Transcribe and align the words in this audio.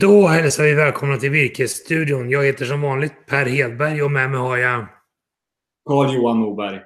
Då 0.00 0.26
hälsar 0.26 0.64
vi 0.64 0.74
välkomna 0.74 1.16
till 1.16 1.30
Virkesstudion. 1.30 2.30
Jag 2.30 2.44
heter 2.44 2.64
som 2.64 2.80
vanligt 2.80 3.12
Per 3.26 3.46
Hedberg 3.46 4.02
och 4.02 4.10
med 4.10 4.30
mig 4.30 4.40
har 4.40 4.56
jag 4.56 4.86
Carl-Johan 5.88 6.36
Moberg. 6.36 6.80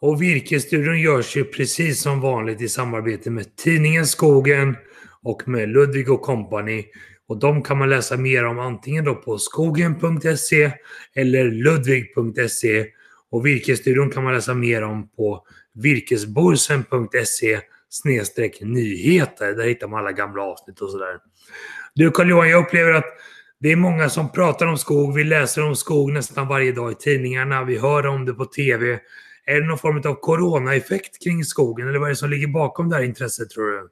Och 0.00 0.22
Virkesstudion 0.22 1.00
görs 1.00 1.36
ju 1.36 1.44
precis 1.44 2.02
som 2.02 2.20
vanligt 2.20 2.60
i 2.60 2.68
samarbete 2.68 3.30
med 3.30 3.56
tidningen 3.56 4.06
Skogen 4.06 4.76
och 5.22 5.48
med 5.48 5.68
Ludvig 5.68 6.10
och 6.10 6.22
Company. 6.22 6.84
Och 7.28 7.38
de 7.38 7.62
kan 7.62 7.78
man 7.78 7.90
läsa 7.90 8.16
mer 8.16 8.44
om 8.44 8.58
antingen 8.58 9.04
då 9.04 9.14
på 9.14 9.38
skogen.se 9.38 10.70
eller 11.14 11.44
ludvig.se. 11.50 12.86
Och 13.30 13.46
Virkesstudion 13.46 14.10
kan 14.10 14.24
man 14.24 14.34
läsa 14.34 14.54
mer 14.54 14.82
om 14.82 15.08
på 15.08 15.46
virkesborsen.se 15.74 17.60
snedstreck 17.88 18.60
nyheter. 18.60 19.52
Där 19.52 19.64
hittar 19.64 19.88
man 19.88 19.98
alla 19.98 20.12
gamla 20.12 20.42
avsnitt 20.42 20.80
och 20.80 20.90
sådär. 20.90 21.18
Du 21.94 22.10
Carl-Johan, 22.10 22.50
jag 22.50 22.64
upplever 22.64 22.92
att 22.92 23.04
det 23.60 23.72
är 23.72 23.76
många 23.76 24.08
som 24.08 24.32
pratar 24.32 24.66
om 24.66 24.78
skog. 24.78 25.14
Vi 25.14 25.24
läser 25.24 25.64
om 25.66 25.76
skog 25.76 26.12
nästan 26.12 26.48
varje 26.48 26.72
dag 26.72 26.92
i 26.92 26.94
tidningarna. 26.94 27.64
Vi 27.64 27.78
hör 27.78 28.06
om 28.06 28.24
det 28.24 28.34
på 28.34 28.44
TV. 28.44 29.00
Är 29.46 29.60
det 29.60 29.66
någon 29.66 29.78
form 29.78 30.02
av 30.12 30.14
coronaeffekt 30.14 31.24
kring 31.24 31.44
skogen? 31.44 31.88
Eller 31.88 31.98
vad 31.98 32.08
är 32.08 32.10
det 32.10 32.16
som 32.16 32.30
ligger 32.30 32.46
bakom 32.46 32.88
det 32.88 32.96
här 32.96 33.02
intresset 33.02 33.50
tror 33.50 33.70
du? 33.70 33.88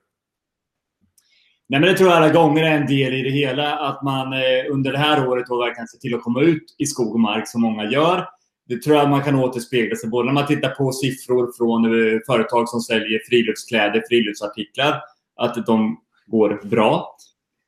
Nej, 1.68 1.80
men 1.80 1.88
det 1.88 1.96
tror 1.96 2.10
jag 2.10 2.16
alla 2.16 2.32
gånger 2.32 2.62
är 2.62 2.76
en 2.76 2.86
del 2.86 3.14
i 3.14 3.22
det 3.22 3.30
hela. 3.30 3.78
Att 3.78 4.02
man 4.02 4.32
eh, 4.32 4.40
under 4.70 4.92
det 4.92 4.98
här 4.98 5.28
året 5.28 5.48
har 5.48 5.66
verkligen 5.66 5.88
sett 5.88 6.00
till 6.00 6.14
att 6.14 6.22
komma 6.22 6.40
ut 6.40 6.74
i 6.78 6.86
skog 6.86 7.14
och 7.14 7.20
mark 7.20 7.48
som 7.48 7.62
många 7.62 7.84
gör. 7.84 8.26
Det 8.68 8.82
tror 8.82 8.96
jag 8.96 9.10
man 9.10 9.22
kan 9.22 9.34
återspegla 9.34 9.96
sig 9.96 10.10
både 10.10 10.26
när 10.26 10.32
man 10.32 10.46
tittar 10.46 10.70
på 10.70 10.92
siffror 10.92 11.52
från 11.56 11.84
eh, 11.84 12.20
företag 12.26 12.68
som 12.68 12.80
säljer 12.80 13.20
friluftskläder, 13.28 14.02
friluftsartiklar, 14.08 15.00
att 15.36 15.66
de 15.66 15.96
går 16.26 16.60
bra. 16.64 17.16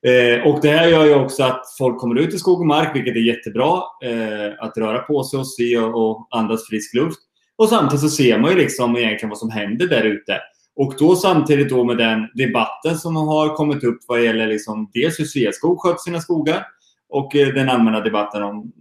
Eh, 0.06 0.46
och 0.46 0.60
det 0.62 0.68
här 0.68 0.88
gör 0.88 1.04
ju 1.04 1.14
också 1.14 1.44
att 1.44 1.62
folk 1.78 1.98
kommer 1.98 2.20
ut 2.20 2.34
i 2.34 2.38
skog 2.38 2.60
och 2.60 2.66
mark, 2.66 2.96
vilket 2.96 3.16
är 3.16 3.20
jättebra. 3.20 3.82
Eh, 4.04 4.64
att 4.64 4.78
röra 4.78 4.98
på 4.98 5.24
sig 5.24 5.38
och 5.38 5.48
se 5.48 5.78
och, 5.78 6.10
och 6.10 6.28
andas 6.30 6.66
frisk 6.66 6.94
luft. 6.94 7.18
Och 7.56 7.68
samtidigt 7.68 8.00
så 8.00 8.08
ser 8.08 8.38
man 8.38 8.50
ju 8.50 8.56
liksom 8.56 8.96
egentligen 8.96 9.28
vad 9.28 9.38
som 9.38 9.50
händer 9.50 9.86
där 9.86 10.04
ute. 10.04 10.40
Och 10.76 10.94
då 10.98 11.16
samtidigt 11.16 11.68
då 11.68 11.84
med 11.84 11.98
den 11.98 12.28
debatten 12.34 12.98
som 12.98 13.16
har 13.16 13.56
kommit 13.56 13.84
upp 13.84 13.98
vad 14.08 14.24
gäller 14.24 14.46
liksom 14.46 14.90
dels 14.94 15.20
hur 15.20 15.24
Sveaskog 15.24 15.80
sköter 15.80 15.98
sina 15.98 16.20
skogar 16.20 16.66
och 17.08 17.36
eh, 17.36 17.48
den 17.48 17.68
allmänna 17.68 18.00
debatten 18.00 18.42
om 18.42 18.72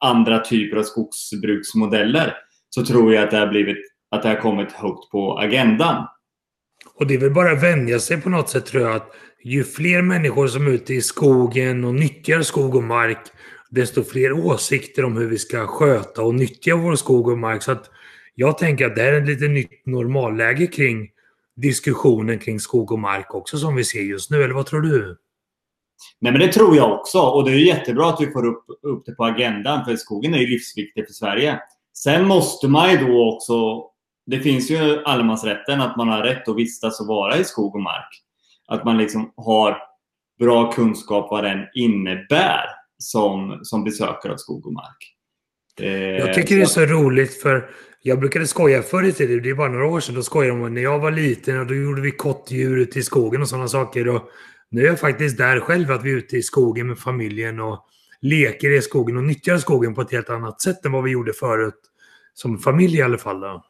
andra 0.00 0.44
typer 0.44 0.76
av 0.76 0.82
skogsbruksmodeller 0.82 2.34
så 2.70 2.84
tror 2.84 3.14
jag 3.14 3.24
att 3.24 3.30
det 3.30 3.38
har, 3.38 3.46
blivit, 3.46 3.78
att 4.10 4.22
det 4.22 4.28
har 4.28 4.36
kommit 4.36 4.72
högt 4.72 5.10
på 5.10 5.38
agendan. 5.38 6.06
Och 6.94 7.06
det 7.06 7.14
är 7.14 7.18
väl 7.18 7.30
bara 7.30 7.52
att 7.52 7.62
vänja 7.62 7.98
sig 7.98 8.20
på 8.20 8.30
något 8.30 8.48
sätt 8.48 8.66
tror 8.66 8.82
jag 8.82 8.96
att 8.96 9.14
ju 9.44 9.64
fler 9.64 10.02
människor 10.02 10.46
som 10.46 10.66
är 10.66 10.70
ute 10.70 10.94
i 10.94 11.02
skogen 11.02 11.84
och 11.84 11.94
nyttjar 11.94 12.42
skog 12.42 12.74
och 12.74 12.82
mark, 12.82 13.18
desto 13.70 14.04
fler 14.04 14.32
åsikter 14.32 15.04
om 15.04 15.16
hur 15.16 15.26
vi 15.26 15.38
ska 15.38 15.66
sköta 15.66 16.22
och 16.22 16.34
nyttja 16.34 16.76
vår 16.76 16.94
skog 16.94 17.28
och 17.28 17.38
mark. 17.38 17.62
Så 17.62 17.72
att 17.72 17.90
jag 18.34 18.58
tänker 18.58 18.86
att 18.86 18.96
det 18.96 19.02
här 19.02 19.12
är 19.12 19.20
ett 19.20 19.28
lite 19.28 19.48
nytt 19.48 19.86
normalläge 19.86 20.66
kring 20.66 21.10
diskussionen 21.56 22.38
kring 22.38 22.60
skog 22.60 22.92
och 22.92 22.98
mark 22.98 23.34
också 23.34 23.58
som 23.58 23.76
vi 23.76 23.84
ser 23.84 24.02
just 24.02 24.30
nu. 24.30 24.42
Eller 24.42 24.54
vad 24.54 24.66
tror 24.66 24.80
du? 24.80 25.16
Nej, 26.20 26.32
men 26.32 26.40
det 26.40 26.52
tror 26.52 26.76
jag 26.76 26.92
också. 26.92 27.20
Och 27.20 27.44
det 27.44 27.50
är 27.50 27.54
jättebra 27.54 28.08
att 28.08 28.20
vi 28.20 28.30
får 28.32 28.46
upp, 28.46 28.64
upp 28.82 29.06
det 29.06 29.12
på 29.12 29.24
agendan, 29.24 29.84
för 29.84 29.96
skogen 29.96 30.34
är 30.34 30.38
ju 30.38 30.46
livsviktig 30.46 31.06
för 31.06 31.12
Sverige. 31.12 31.60
Sen 31.94 32.26
måste 32.26 32.68
man 32.68 32.90
ju 32.90 32.96
då 32.96 33.34
också... 33.34 33.84
Det 34.26 34.40
finns 34.40 34.70
ju 34.70 35.02
allemansrätten, 35.04 35.80
att 35.80 35.96
man 35.96 36.08
har 36.08 36.22
rätt 36.22 36.48
att 36.48 36.56
vistas 36.56 37.00
och 37.00 37.06
vara 37.06 37.36
i 37.36 37.44
skog 37.44 37.74
och 37.74 37.82
mark. 37.82 38.08
Att 38.68 38.84
man 38.84 38.98
liksom 38.98 39.32
har 39.36 39.76
bra 40.38 40.72
kunskap 40.72 41.30
vad 41.30 41.44
den 41.44 41.58
innebär 41.74 42.64
som, 42.98 43.60
som 43.62 43.84
besökare 43.84 44.32
av 44.32 44.36
skog 44.36 44.66
och 44.66 44.72
mark. 44.72 45.14
Eh, 45.80 45.92
jag 45.92 46.34
tycker 46.34 46.56
det 46.56 46.62
är 46.62 46.66
så 46.66 46.80
roligt 46.80 47.42
för 47.42 47.70
jag 48.02 48.20
brukade 48.20 48.46
skoja 48.46 48.82
förr 48.82 49.02
i 49.02 49.12
tiden, 49.12 49.42
det 49.42 49.50
är 49.50 49.54
bara 49.54 49.68
några 49.68 49.86
år 49.86 50.00
sedan, 50.00 50.14
då 50.14 50.22
skojade 50.22 50.60
de 50.60 50.74
när 50.74 50.82
jag 50.82 50.98
var 50.98 51.10
liten 51.10 51.60
och 51.60 51.66
då 51.66 51.74
gjorde 51.74 52.00
vi 52.00 52.10
kottdjur 52.10 52.78
ute 52.78 52.98
i 52.98 53.02
skogen 53.02 53.42
och 53.42 53.48
sådana 53.48 53.68
saker. 53.68 54.08
Och 54.08 54.22
nu 54.70 54.82
är 54.82 54.86
jag 54.86 55.00
faktiskt 55.00 55.38
där 55.38 55.60
själv, 55.60 55.90
att 55.90 56.04
vi 56.04 56.12
är 56.12 56.16
ute 56.16 56.36
i 56.36 56.42
skogen 56.42 56.86
med 56.86 56.98
familjen 56.98 57.60
och 57.60 57.84
leker 58.20 58.70
i 58.70 58.82
skogen 58.82 59.16
och 59.16 59.24
nyttjar 59.24 59.58
skogen 59.58 59.94
på 59.94 60.00
ett 60.00 60.12
helt 60.12 60.30
annat 60.30 60.60
sätt 60.60 60.84
än 60.84 60.92
vad 60.92 61.04
vi 61.04 61.10
gjorde 61.10 61.32
förut. 61.32 61.80
Som 62.34 62.58
familj 62.58 62.98
i 62.98 63.02
alla 63.02 63.18
fall. 63.18 63.40
Då. 63.40 63.64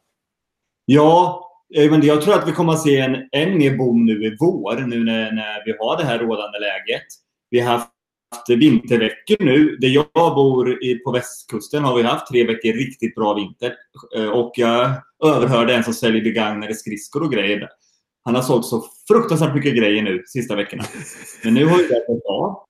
Ja, 0.84 1.44
eh, 1.76 1.90
men 1.90 2.02
jag 2.02 2.22
tror 2.22 2.34
att 2.34 2.48
vi 2.48 2.52
kommer 2.52 2.72
att 2.72 2.82
se 2.82 2.96
en 2.96 3.28
än 3.32 3.58
mer 3.58 3.76
boom 3.76 4.04
nu 4.04 4.24
i 4.24 4.36
vår, 4.40 4.86
nu 4.86 5.04
när, 5.04 5.32
när 5.32 5.64
vi 5.64 5.74
har 5.78 5.96
det 5.96 6.04
här 6.04 6.18
rådande 6.18 6.58
läget. 6.58 7.06
Vi 7.50 7.60
har 7.60 7.72
haft 7.72 7.90
vinterveckor 8.48 9.44
nu. 9.44 9.76
Där 9.76 9.88
jag 9.88 10.34
bor 10.34 10.84
i, 10.84 10.94
på 10.94 11.10
västkusten 11.10 11.84
har 11.84 11.96
vi 11.96 12.02
haft 12.02 12.26
tre 12.26 12.46
veckor 12.46 12.72
riktigt 12.72 13.14
bra 13.14 13.34
vinter. 13.34 13.74
Eh, 14.16 14.28
och 14.28 14.52
jag 14.54 14.92
överhörde 15.24 15.74
en 15.74 15.84
som 15.84 15.94
säljer 15.94 16.24
begagnade 16.24 16.74
skridskor 16.74 17.22
och 17.22 17.32
grejer. 17.32 17.68
Han 18.24 18.34
har 18.34 18.42
sålt 18.42 18.66
så 18.66 18.84
fruktansvärt 19.08 19.54
mycket 19.54 19.76
grejer 19.76 20.02
nu 20.02 20.22
sista 20.26 20.56
veckorna. 20.56 20.84
Men 21.44 21.54
nu 21.54 21.64
har 21.64 21.78
ju 21.78 21.88
det 21.88 22.04
gått 22.06 22.26
av. 22.26 22.64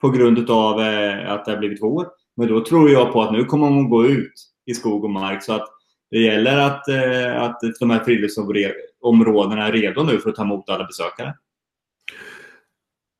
På 0.00 0.10
grund 0.10 0.50
av 0.50 0.80
eh, 0.80 1.32
att 1.32 1.44
det 1.44 1.50
har 1.50 1.58
blivit 1.58 1.82
vår. 1.82 2.06
Men 2.36 2.48
då 2.48 2.64
tror 2.64 2.90
jag 2.90 3.12
på 3.12 3.22
att 3.22 3.32
nu 3.32 3.44
kommer 3.44 3.66
hon 3.66 3.90
gå 3.90 4.06
ut 4.06 4.32
i 4.66 4.74
skog 4.74 5.04
och 5.04 5.10
mark. 5.10 5.42
Så 5.42 5.52
att 5.52 5.68
det 6.10 6.18
gäller 6.18 6.58
att, 6.58 6.88
eh, 6.88 7.42
att 7.42 7.60
de 7.80 7.90
här 7.90 8.04
friluftsområdena 8.04 9.66
är 9.66 9.72
redo 9.72 10.02
nu 10.02 10.18
för 10.18 10.30
att 10.30 10.36
ta 10.36 10.42
emot 10.42 10.68
alla 10.68 10.84
besökare. 10.84 11.34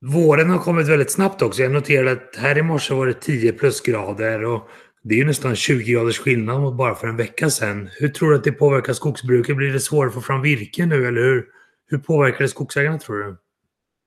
Våren 0.06 0.50
har 0.50 0.58
kommit 0.58 0.88
väldigt 0.88 1.12
snabbt 1.12 1.42
också. 1.42 1.62
Jag 1.62 1.72
noterade 1.72 2.12
att 2.12 2.36
här 2.36 2.58
i 2.58 2.62
morse 2.62 2.94
var 2.94 3.06
det 3.06 3.14
10 3.14 3.52
plusgrader 3.52 4.44
och 4.44 4.68
det 5.02 5.14
är 5.14 5.18
ju 5.18 5.24
nästan 5.24 5.56
20 5.56 5.92
graders 5.92 6.18
skillnad 6.18 6.60
mot 6.60 6.74
bara 6.74 6.94
för 6.94 7.08
en 7.08 7.16
vecka 7.16 7.50
sedan. 7.50 7.90
Hur 7.98 8.08
tror 8.08 8.30
du 8.30 8.36
att 8.36 8.44
det 8.44 8.52
påverkar 8.52 8.92
skogsbruket? 8.92 9.56
Blir 9.56 9.72
det 9.72 9.80
svårare 9.80 10.08
att 10.08 10.14
få 10.14 10.20
fram 10.20 10.42
virke 10.42 10.86
nu 10.86 11.06
eller 11.06 11.20
hur, 11.20 11.44
hur 11.86 11.98
påverkar 11.98 12.38
det 12.38 12.48
skogsägarna 12.48 12.98
tror 12.98 13.16
du? 13.16 13.36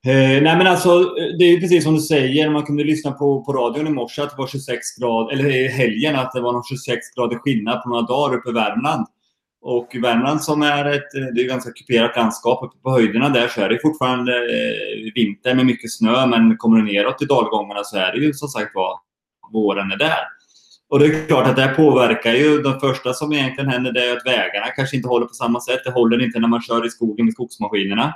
Eh, 0.05 0.43
nej 0.43 0.57
men 0.57 0.67
alltså, 0.67 0.99
det 1.39 1.43
är 1.43 1.59
precis 1.59 1.83
som 1.83 1.93
du 1.93 1.99
säger. 1.99 2.49
Man 2.49 2.63
kunde 2.63 2.83
lyssna 2.83 3.11
på, 3.11 3.43
på 3.43 3.53
radion 3.53 3.87
i 3.87 3.89
morse 3.89 4.21
att 4.21 4.29
det 4.29 4.37
var 4.37 4.47
26 4.47 4.79
grader, 4.99 5.33
eller 5.33 5.49
i 5.49 5.67
helgen 5.67 6.15
att 6.15 6.31
det 6.31 6.41
var 6.41 6.53
någon 6.53 6.63
26 6.63 6.99
grader 7.15 7.37
skillnad 7.37 7.83
på 7.83 7.89
några 7.89 8.01
dagar 8.01 8.37
uppe 8.37 8.49
i 8.49 8.53
Värmland. 8.53 9.07
Och 9.61 9.95
Värmland 10.01 10.41
som 10.43 10.61
är 10.61 10.85
ett 10.85 11.15
eh, 11.15 11.25
det 11.35 11.41
är 11.41 11.47
ganska 11.47 11.71
kuperat 11.71 12.15
landskap 12.15 12.63
uppe 12.63 12.77
på 12.83 12.91
höjderna 12.91 13.29
där 13.29 13.47
så 13.47 13.61
är 13.61 13.69
det 13.69 13.79
fortfarande 13.81 14.35
eh, 14.35 15.13
vinter 15.15 15.55
med 15.55 15.65
mycket 15.65 15.93
snö 15.93 16.25
men 16.27 16.57
kommer 16.57 16.77
du 16.77 16.83
neråt 16.83 17.21
i 17.21 17.25
dalgångarna 17.25 17.83
så 17.83 17.97
är 17.97 18.11
det 18.11 18.17
ju 18.17 18.33
som 18.33 18.47
sagt 18.47 18.75
var 18.75 18.99
våren 19.53 19.91
är 19.91 19.97
där. 19.97 20.23
Och 20.93 20.99
det 20.99 21.05
är 21.05 21.27
klart 21.27 21.47
att 21.47 21.55
det 21.55 21.73
påverkar 21.75 22.33
ju. 22.33 22.61
Det 22.61 22.79
första 22.79 23.13
som 23.13 23.33
egentligen 23.33 23.69
händer 23.69 23.91
det 23.91 24.05
är 24.05 24.17
att 24.17 24.25
vägarna 24.25 24.67
kanske 24.67 24.95
inte 24.95 25.07
håller 25.07 25.25
på 25.25 25.33
samma 25.33 25.61
sätt. 25.61 25.81
Det 25.85 25.91
håller 25.91 26.23
inte 26.23 26.39
när 26.39 26.47
man 26.47 26.61
kör 26.61 26.85
i 26.85 26.89
skogen 26.89 27.25
med 27.25 27.33
skogsmaskinerna. 27.33 28.15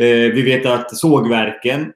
Eh, 0.00 0.06
vi 0.06 0.42
vet 0.42 0.66
att 0.66 0.96
sågverken 0.96 1.92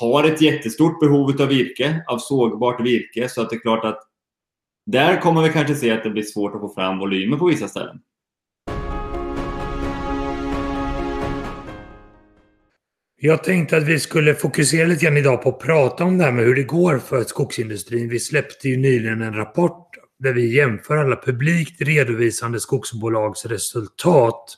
har 0.00 0.24
ett 0.24 0.40
jättestort 0.40 1.00
behov 1.00 1.42
av 1.42 1.48
virke, 1.48 2.04
av 2.08 2.18
sågbart 2.18 2.80
virke. 2.80 3.28
Så 3.28 3.42
att 3.42 3.50
det 3.50 3.56
är 3.56 3.60
klart 3.60 3.84
att 3.84 4.00
där 4.86 5.20
kommer 5.20 5.42
vi 5.42 5.48
kanske 5.48 5.74
se 5.74 5.90
att 5.90 6.02
det 6.02 6.10
blir 6.10 6.22
svårt 6.22 6.54
att 6.54 6.60
få 6.60 6.74
fram 6.74 6.98
volymer 6.98 7.36
på 7.36 7.46
vissa 7.46 7.68
ställen. 7.68 8.00
Jag 13.22 13.44
tänkte 13.44 13.76
att 13.76 13.82
vi 13.82 14.00
skulle 14.00 14.34
fokusera 14.34 14.86
lite 14.86 15.04
grann 15.04 15.16
idag 15.16 15.42
på 15.42 15.48
att 15.48 15.58
prata 15.58 16.04
om 16.04 16.18
det 16.18 16.24
här 16.24 16.32
med 16.32 16.44
hur 16.44 16.54
det 16.54 16.62
går 16.62 16.98
för 16.98 17.24
skogsindustrin. 17.24 18.08
Vi 18.08 18.20
släppte 18.20 18.68
ju 18.68 18.76
nyligen 18.76 19.22
en 19.22 19.34
rapport 19.34 19.88
där 20.18 20.32
vi 20.32 20.56
jämför 20.56 20.96
alla 20.96 21.16
publikt 21.16 21.82
redovisande 21.82 22.60
skogsbolags 22.60 23.46
resultat 23.46 24.54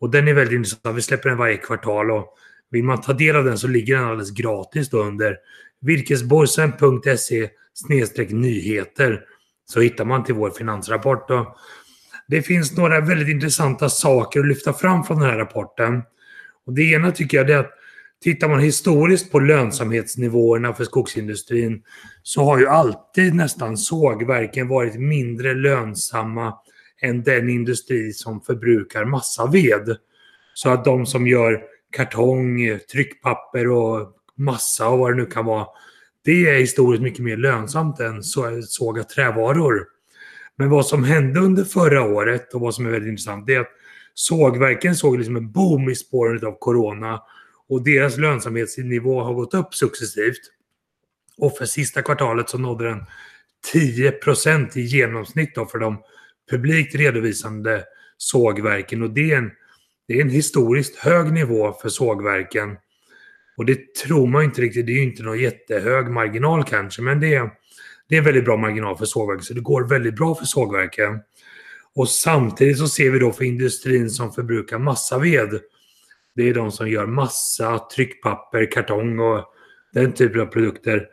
och 0.00 0.10
den 0.10 0.28
är 0.28 0.32
väldigt 0.32 0.56
intressant. 0.56 0.96
Vi 0.96 1.02
släpper 1.02 1.28
den 1.28 1.38
varje 1.38 1.56
kvartal 1.56 2.10
och 2.10 2.34
vill 2.70 2.84
man 2.84 3.00
ta 3.00 3.12
del 3.12 3.36
av 3.36 3.44
den 3.44 3.58
så 3.58 3.68
ligger 3.68 3.96
den 3.96 4.04
alldeles 4.04 4.30
gratis 4.30 4.90
då 4.90 5.02
under 5.02 5.36
virkesborgsen.se 5.80 7.48
nyheter 8.30 9.20
så 9.66 9.80
hittar 9.80 10.04
man 10.04 10.24
till 10.24 10.34
vår 10.34 10.50
finansrapport. 10.50 11.30
Och 11.30 11.46
det 12.28 12.42
finns 12.42 12.76
några 12.76 13.00
väldigt 13.00 13.28
intressanta 13.28 13.88
saker 13.88 14.40
att 14.40 14.48
lyfta 14.48 14.72
fram 14.72 15.04
från 15.04 15.20
den 15.20 15.30
här 15.30 15.36
rapporten. 15.36 16.02
Och 16.66 16.72
det 16.74 16.82
ena 16.82 17.12
tycker 17.12 17.36
jag 17.36 17.50
är 17.50 17.58
att 17.58 17.77
tittar 18.22 18.48
man 18.48 18.60
historiskt 18.60 19.32
på 19.32 19.40
lönsamhetsnivåerna 19.40 20.72
för 20.72 20.84
skogsindustrin 20.84 21.82
så 22.22 22.42
har 22.42 22.58
ju 22.58 22.66
alltid 22.66 23.34
nästan 23.34 23.76
sågverken 23.76 24.68
varit 24.68 24.94
mindre 24.94 25.54
lönsamma 25.54 26.54
än 27.02 27.22
den 27.22 27.48
industri 27.48 28.12
som 28.12 28.40
förbrukar 28.40 29.04
massaved. 29.04 29.96
Så 30.54 30.70
att 30.70 30.84
de 30.84 31.06
som 31.06 31.26
gör 31.26 31.62
kartong, 31.96 32.78
tryckpapper 32.92 33.68
och 33.68 34.12
massa 34.36 34.88
och 34.88 34.98
vad 34.98 35.12
det 35.12 35.16
nu 35.16 35.26
kan 35.26 35.44
vara, 35.44 35.66
det 36.24 36.50
är 36.50 36.58
historiskt 36.58 37.02
mycket 37.02 37.24
mer 37.24 37.36
lönsamt 37.36 38.00
än 38.00 38.22
såga 38.62 39.04
trävaror. 39.04 39.86
Men 40.56 40.70
vad 40.70 40.86
som 40.86 41.04
hände 41.04 41.40
under 41.40 41.64
förra 41.64 42.02
året 42.02 42.54
och 42.54 42.60
vad 42.60 42.74
som 42.74 42.86
är 42.86 42.90
väldigt 42.90 43.08
intressant 43.10 43.46
det 43.46 43.54
är 43.54 43.60
att 43.60 43.72
sågverken 44.14 44.96
såg 44.96 45.18
liksom 45.18 45.36
en 45.36 45.52
boom 45.52 45.88
i 45.88 45.94
spåren 45.94 46.46
av 46.46 46.58
corona 46.58 47.22
och 47.68 47.84
deras 47.84 48.16
lönsamhetsnivå 48.16 49.22
har 49.22 49.34
gått 49.34 49.54
upp 49.54 49.74
successivt. 49.74 50.40
Och 51.38 51.56
för 51.56 51.66
sista 51.66 52.02
kvartalet 52.02 52.48
så 52.48 52.58
nådde 52.58 52.84
den 52.84 53.04
10% 53.72 54.78
i 54.78 54.80
genomsnitt 54.80 55.54
då 55.54 55.66
för 55.66 55.78
de 55.78 56.02
publikt 56.50 56.94
redovisande 56.94 57.84
sågverken. 58.16 59.02
Och 59.02 59.10
det 59.10 59.32
är, 59.32 59.36
en, 59.36 59.50
det 60.08 60.14
är 60.14 60.20
en 60.20 60.30
historiskt 60.30 60.96
hög 60.96 61.32
nivå 61.32 61.72
för 61.72 61.88
sågverken. 61.88 62.76
Och 63.56 63.66
det 63.66 63.94
tror 63.94 64.26
man 64.26 64.44
inte 64.44 64.62
riktigt. 64.62 64.86
Det 64.86 64.92
är 64.92 64.96
ju 64.96 65.02
inte 65.02 65.22
någon 65.22 65.38
jättehög 65.38 66.10
marginal 66.10 66.64
kanske, 66.64 67.02
men 67.02 67.20
det 67.20 67.34
är, 67.34 67.50
det 68.08 68.14
är 68.14 68.18
en 68.18 68.24
väldigt 68.24 68.44
bra 68.44 68.56
marginal 68.56 68.98
för 68.98 69.04
sågverken. 69.04 69.44
Så 69.44 69.54
det 69.54 69.60
går 69.60 69.84
väldigt 69.88 70.16
bra 70.16 70.34
för 70.34 70.44
sågverken. 70.44 71.20
Och 71.94 72.08
samtidigt 72.08 72.78
så 72.78 72.88
ser 72.88 73.10
vi 73.10 73.18
då 73.18 73.32
för 73.32 73.44
industrin 73.44 74.10
som 74.10 74.32
förbrukar 74.32 74.78
massaved. 74.78 75.60
Det 76.38 76.48
är 76.48 76.54
de 76.54 76.72
som 76.72 76.88
gör 76.88 77.06
massa, 77.06 77.78
tryckpapper, 77.78 78.72
kartong 78.72 79.18
och 79.18 79.44
den 79.92 80.12
typen 80.12 80.40
av 80.40 80.46
produkter. 80.46 81.06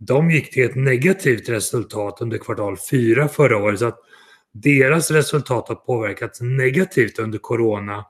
De 0.00 0.30
gick 0.30 0.50
till 0.50 0.64
ett 0.64 0.74
negativt 0.74 1.48
resultat 1.48 2.18
under 2.20 2.38
kvartal 2.38 2.76
fyra 2.90 3.28
förra 3.28 3.56
året. 3.56 3.78
Så 3.78 3.86
att 3.86 3.98
deras 4.52 5.10
resultat 5.10 5.68
har 5.68 5.74
påverkats 5.74 6.40
negativt 6.40 7.18
under 7.18 7.38
corona. 7.38 8.04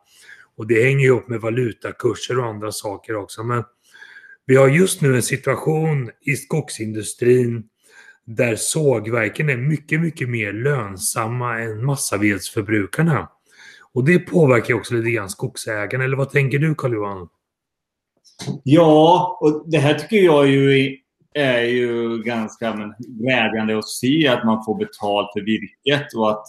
Och 0.57 0.67
det 0.67 0.85
hänger 0.85 1.07
ihop 1.07 1.29
med 1.29 1.41
valutakurser 1.41 2.39
och 2.39 2.47
andra 2.47 2.73
saker 2.73 3.17
också. 3.17 3.43
Men 3.43 3.65
vi 4.47 4.57
har 4.57 4.69
just 4.69 5.01
nu 5.01 5.17
en 5.17 5.23
situation 5.23 6.11
i 6.21 6.37
skogsindustrin 6.37 7.65
där 8.27 8.57
sågverken 8.57 9.51
är 9.51 9.57
mycket, 9.57 10.01
mycket 10.01 10.29
mer 10.29 10.53
lönsamma 10.53 11.59
än 11.61 11.85
massavedsförbrukarna. 11.85 13.29
Och 13.94 14.05
det 14.05 14.19
påverkar 14.19 14.75
också 14.75 14.94
lite 14.94 15.11
grann 15.11 15.31
skogsägarna, 15.31 16.05
eller 16.05 16.17
vad 16.17 16.31
tänker 16.31 16.59
du 16.59 16.75
Carl-Johan? 16.75 17.29
Ja, 18.65 19.39
och 19.41 19.71
det 19.71 19.79
här 19.79 19.94
tycker 19.94 20.17
jag 20.17 20.49
ju 20.49 20.97
är 21.35 21.62
ju 21.62 22.23
ganska 22.23 22.77
men, 22.77 22.94
glädjande 22.99 23.79
att 23.79 23.89
se 23.89 24.29
att 24.29 24.44
man 24.44 24.65
får 24.65 24.79
betalt 24.79 25.33
för 25.33 25.41
virket 25.41 26.15
och 26.15 26.31
att 26.31 26.44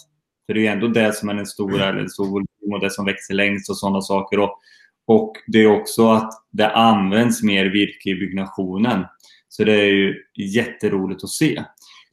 för 0.45 0.53
det 0.53 0.59
är 0.59 0.61
ju 0.61 0.67
ändå 0.67 0.87
det 0.87 1.15
som 1.15 1.29
är 1.29 1.33
den 1.33 1.45
stora, 1.45 1.89
eller 1.89 2.07
stor 2.07 2.25
volym 2.25 2.73
och 2.73 2.79
det 2.79 2.89
som 2.89 3.05
växer 3.05 3.33
längst 3.33 3.69
och 3.69 3.77
sådana 3.77 4.01
saker. 4.01 4.39
Och, 4.39 4.59
och 5.07 5.33
det 5.47 5.59
är 5.59 5.67
också 5.67 6.07
att 6.07 6.31
det 6.51 6.69
används 6.69 7.43
mer 7.43 7.65
virke 7.65 8.09
i 8.09 8.15
byggnationen. 8.15 9.05
Så 9.47 9.63
det 9.63 9.73
är 9.73 9.85
ju 9.85 10.15
jätteroligt 10.35 11.23
att 11.23 11.29
se. 11.29 11.63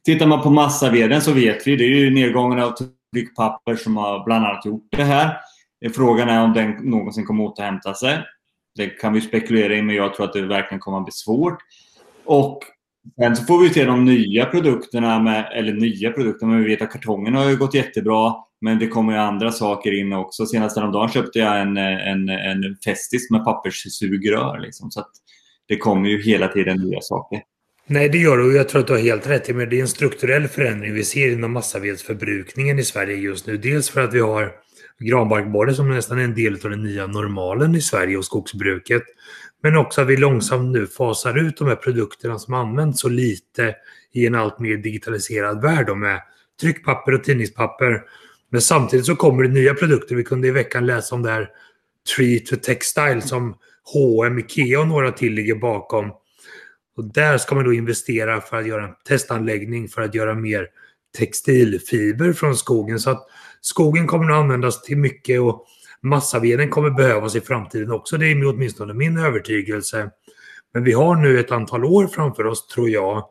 Tittar 0.05 0.27
man 0.27 0.41
på 0.41 0.49
massaveden 0.49 1.21
så 1.21 1.33
vet 1.33 1.67
vi, 1.67 1.75
det 1.75 1.83
är 1.83 1.95
ju 1.95 2.09
nedgången 2.09 2.59
av 2.59 2.71
tryckpapper 3.13 3.75
som 3.75 3.97
har 3.97 4.25
bland 4.25 4.45
annat 4.45 4.65
gjort 4.65 4.87
det 4.91 5.03
här. 5.03 5.37
Frågan 5.95 6.29
är 6.29 6.43
om 6.43 6.53
den 6.53 6.71
någonsin 6.71 7.25
kommer 7.25 7.43
återhämta 7.43 7.93
sig. 7.93 8.19
Det 8.75 8.87
kan 8.87 9.13
vi 9.13 9.21
spekulera 9.21 9.75
i, 9.75 9.81
men 9.81 9.95
jag 9.95 10.13
tror 10.13 10.25
att 10.25 10.33
det 10.33 10.41
verkligen 10.41 10.79
kommer 10.79 10.97
att 10.97 11.05
bli 11.05 11.11
svårt. 11.11 11.57
Och 12.25 12.59
sen 13.21 13.35
så 13.35 13.43
får 13.43 13.59
vi 13.59 13.69
se 13.69 13.85
de 13.85 14.05
nya 14.05 14.45
produkterna, 14.45 15.19
med, 15.19 15.51
eller 15.55 15.73
nya 15.73 16.11
produkter, 16.11 16.45
men 16.45 16.63
vi 16.63 16.69
vet 16.69 16.81
att 16.81 16.91
kartongen 16.91 17.35
har 17.35 17.49
ju 17.49 17.57
gått 17.57 17.73
jättebra. 17.73 18.35
Men 18.61 18.79
det 18.79 18.87
kommer 18.87 19.13
ju 19.13 19.19
andra 19.19 19.51
saker 19.51 19.99
in 19.99 20.13
också. 20.13 20.45
Senast 20.45 20.77
häromdagen 20.77 21.09
köpte 21.09 21.39
jag 21.39 21.61
en, 21.61 21.77
en, 21.77 22.29
en 22.29 22.77
Festis 22.85 23.31
med 23.31 23.45
papperssugrör. 23.45 24.59
Liksom. 24.59 24.91
Så 24.91 24.99
att 24.99 25.11
det 25.67 25.77
kommer 25.77 26.09
ju 26.09 26.21
hela 26.21 26.47
tiden 26.47 26.77
nya 26.77 27.01
saker. 27.01 27.41
Nej, 27.87 28.09
det 28.09 28.17
gör 28.17 28.37
det 28.37 28.43
och 28.43 28.53
jag 28.53 28.69
tror 28.69 28.81
att 28.81 28.87
du 28.87 28.93
har 28.93 28.99
helt 28.99 29.27
rätt 29.27 29.55
men 29.55 29.69
det 29.69 29.77
är 29.77 29.81
en 29.81 29.87
strukturell 29.87 30.47
förändring 30.47 30.93
vi 30.93 31.03
ser 31.03 31.31
inom 31.31 31.51
massavedsförbrukningen 31.51 32.79
i 32.79 32.83
Sverige 32.83 33.15
just 33.15 33.47
nu. 33.47 33.57
Dels 33.57 33.89
för 33.89 34.01
att 34.01 34.13
vi 34.13 34.19
har 34.19 34.51
granbarkborre 34.99 35.73
som 35.73 35.89
nästan 35.89 36.19
är 36.19 36.23
en 36.23 36.35
del 36.35 36.53
av 36.53 36.69
den 36.69 36.83
nya 36.83 37.07
normalen 37.07 37.75
i 37.75 37.81
Sverige 37.81 38.17
och 38.17 38.25
skogsbruket. 38.25 39.03
Men 39.63 39.77
också 39.77 40.01
att 40.01 40.07
vi 40.07 40.17
långsamt 40.17 40.71
nu 40.71 40.87
fasar 40.87 41.37
ut 41.37 41.57
de 41.57 41.67
här 41.67 41.75
produkterna 41.75 42.39
som 42.39 42.53
används 42.53 43.01
så 43.01 43.09
lite 43.09 43.75
i 44.13 44.25
en 44.25 44.35
allt 44.35 44.59
mer 44.59 44.77
digitaliserad 44.77 45.61
värld 45.61 45.97
med 45.97 46.21
tryckpapper 46.61 47.13
och 47.13 47.23
tidningspapper. 47.23 48.01
Men 48.49 48.61
samtidigt 48.61 49.05
så 49.05 49.15
kommer 49.15 49.43
det 49.43 49.49
nya 49.49 49.73
produkter. 49.73 50.15
Vi 50.15 50.23
kunde 50.23 50.47
i 50.47 50.51
veckan 50.51 50.85
läsa 50.85 51.15
om 51.15 51.23
det 51.23 51.31
här 51.31 51.49
Tree 52.15 52.39
to 52.39 52.55
Textile 52.55 53.21
som 53.21 53.55
H&M, 53.93 54.39
Ikea 54.39 54.79
och 54.79 54.87
några 54.87 55.11
till 55.11 55.33
ligger 55.33 55.55
bakom. 55.55 56.11
Och 56.97 57.13
där 57.13 57.37
ska 57.37 57.55
man 57.55 57.63
då 57.63 57.73
investera 57.73 58.41
för 58.41 58.57
att 58.57 58.67
göra 58.67 58.83
en 58.83 58.95
testanläggning 59.07 59.87
för 59.87 60.01
att 60.01 60.15
göra 60.15 60.35
mer 60.35 60.67
textilfiber 61.17 62.33
från 62.33 62.55
skogen. 62.55 62.99
Så 62.99 63.09
att 63.09 63.27
skogen 63.61 64.07
kommer 64.07 64.31
att 64.31 64.39
användas 64.39 64.81
till 64.81 64.97
mycket 64.97 65.41
och 65.41 65.65
massaveden 66.01 66.69
kommer 66.69 66.89
behövas 66.89 67.35
i 67.35 67.41
framtiden 67.41 67.91
också. 67.91 68.17
Det 68.17 68.25
är 68.25 68.47
åtminstone 68.47 68.93
min 68.93 69.17
övertygelse. 69.17 70.09
Men 70.73 70.83
vi 70.83 70.91
har 70.91 71.15
nu 71.15 71.39
ett 71.39 71.51
antal 71.51 71.85
år 71.85 72.07
framför 72.07 72.45
oss, 72.45 72.67
tror 72.67 72.89
jag, 72.89 73.25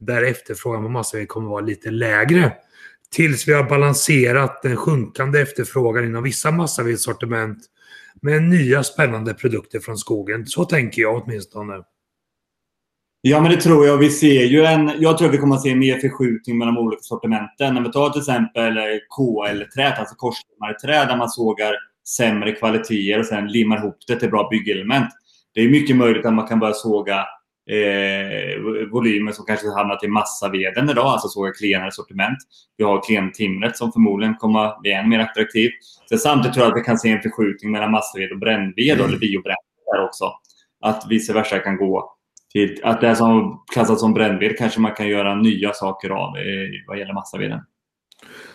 där 0.00 0.22
efterfrågan 0.22 0.82
på 0.82 0.88
massaved 0.88 1.28
kommer 1.28 1.46
att 1.46 1.50
vara 1.50 1.64
lite 1.64 1.90
lägre. 1.90 2.52
Tills 3.10 3.48
vi 3.48 3.52
har 3.52 3.64
balanserat 3.64 4.62
den 4.62 4.76
sjunkande 4.76 5.40
efterfrågan 5.40 6.04
inom 6.04 6.22
vissa 6.22 6.50
massavedssortiment 6.50 7.58
med 8.22 8.42
nya 8.42 8.82
spännande 8.82 9.34
produkter 9.34 9.80
från 9.80 9.98
skogen. 9.98 10.46
Så 10.46 10.64
tänker 10.64 11.02
jag 11.02 11.22
åtminstone. 11.22 11.82
Ja, 13.22 13.40
men 13.40 13.50
det 13.50 13.56
tror 13.56 13.86
jag. 13.86 13.98
Vi 13.98 14.10
ser 14.10 14.44
ju 14.44 14.64
en, 14.64 14.92
jag 14.98 15.18
tror 15.18 15.28
att 15.28 15.34
vi 15.34 15.38
kommer 15.38 15.54
att 15.54 15.62
se 15.62 15.74
mer 15.74 15.98
förskjutning 15.98 16.58
mellan 16.58 16.74
de 16.74 16.86
olika 16.86 17.02
sortimenten. 17.02 17.74
När 17.74 17.80
vi 17.80 17.92
tar 17.92 18.10
till 18.10 18.20
exempel 18.20 18.78
KL-träd, 19.16 19.94
alltså 19.98 20.14
korslimmarträd, 20.14 21.08
där 21.08 21.16
man 21.16 21.28
sågar 21.28 21.74
sämre 22.16 22.52
kvaliteter 22.52 23.18
och 23.18 23.26
sen 23.26 23.46
limmar 23.46 23.78
ihop 23.78 23.96
det 24.06 24.16
till 24.16 24.30
bra 24.30 24.48
byggelement. 24.50 25.08
Det 25.54 25.60
är 25.60 25.68
mycket 25.68 25.96
möjligt 25.96 26.26
att 26.26 26.34
man 26.34 26.46
kan 26.46 26.58
börja 26.58 26.74
såga 26.74 27.18
eh, 27.70 28.60
volymer 28.92 29.32
som 29.32 29.44
kanske 29.46 29.68
hamnat 29.68 30.04
i 30.04 30.08
massaveden 30.08 30.90
idag, 30.90 31.06
alltså 31.06 31.28
såga 31.28 31.52
klenare 31.52 31.92
sortiment. 31.92 32.38
Vi 32.76 32.84
har 32.84 33.02
klentimret 33.02 33.76
som 33.76 33.92
förmodligen 33.92 34.34
kommer 34.34 34.80
bli 34.80 34.92
än 34.92 35.08
mer 35.08 35.18
attraktivt. 35.18 35.72
Sen 36.08 36.18
samtidigt 36.18 36.54
tror 36.54 36.66
jag 36.66 36.72
att 36.72 36.80
vi 36.80 36.84
kan 36.84 36.98
se 36.98 37.10
en 37.10 37.22
förskjutning 37.22 37.72
mellan 37.72 37.90
massaved 37.90 38.32
och 38.32 38.38
brännved, 38.38 38.94
mm. 38.94 39.06
eller 39.06 39.18
biobränsle 39.18 39.92
där 39.92 40.04
också. 40.04 40.32
Att 40.80 41.06
vice 41.08 41.32
versa 41.32 41.58
kan 41.58 41.76
gå 41.76 42.16
till 42.52 42.80
att 42.82 43.00
det 43.00 43.16
som 43.16 43.64
klassas 43.72 44.00
som 44.00 44.14
brännved 44.14 44.58
kanske 44.58 44.80
man 44.80 44.94
kan 44.94 45.08
göra 45.08 45.34
nya 45.34 45.72
saker 45.72 46.10
av 46.10 46.36
eh, 46.36 46.44
vad 46.86 46.98
gäller 46.98 47.14
massaveden. 47.14 47.60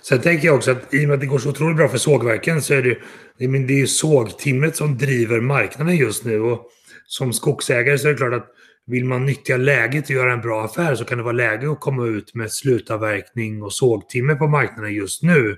Sen 0.01 0.21
tänker 0.21 0.47
jag 0.47 0.55
också 0.55 0.71
att 0.71 0.93
i 0.93 1.05
och 1.05 1.07
med 1.07 1.13
att 1.13 1.19
det 1.19 1.25
går 1.25 1.39
så 1.39 1.49
otroligt 1.49 1.77
bra 1.77 1.87
för 1.87 1.97
sågverken 1.97 2.61
så 2.61 2.73
är 2.73 2.81
det, 2.81 2.97
det 3.37 3.73
är 3.73 3.77
ju 3.77 3.87
sågtimret 3.87 4.75
som 4.75 4.97
driver 4.97 5.41
marknaden 5.41 5.95
just 5.95 6.25
nu. 6.25 6.41
Och 6.41 6.65
som 7.05 7.33
skogsägare 7.33 7.97
så 7.97 8.07
är 8.07 8.11
det 8.11 8.17
klart 8.17 8.33
att 8.33 8.47
vill 8.85 9.05
man 9.05 9.25
nyttja 9.25 9.57
läget 9.57 10.03
och 10.03 10.11
göra 10.11 10.33
en 10.33 10.41
bra 10.41 10.65
affär 10.65 10.95
så 10.95 11.05
kan 11.05 11.17
det 11.17 11.23
vara 11.23 11.33
läge 11.33 11.71
att 11.71 11.79
komma 11.79 12.05
ut 12.05 12.35
med 12.35 12.51
slutavverkning 12.51 13.63
och 13.63 13.73
sågtimmer 13.73 14.35
på 14.35 14.47
marknaden 14.47 14.93
just 14.93 15.23
nu. 15.23 15.57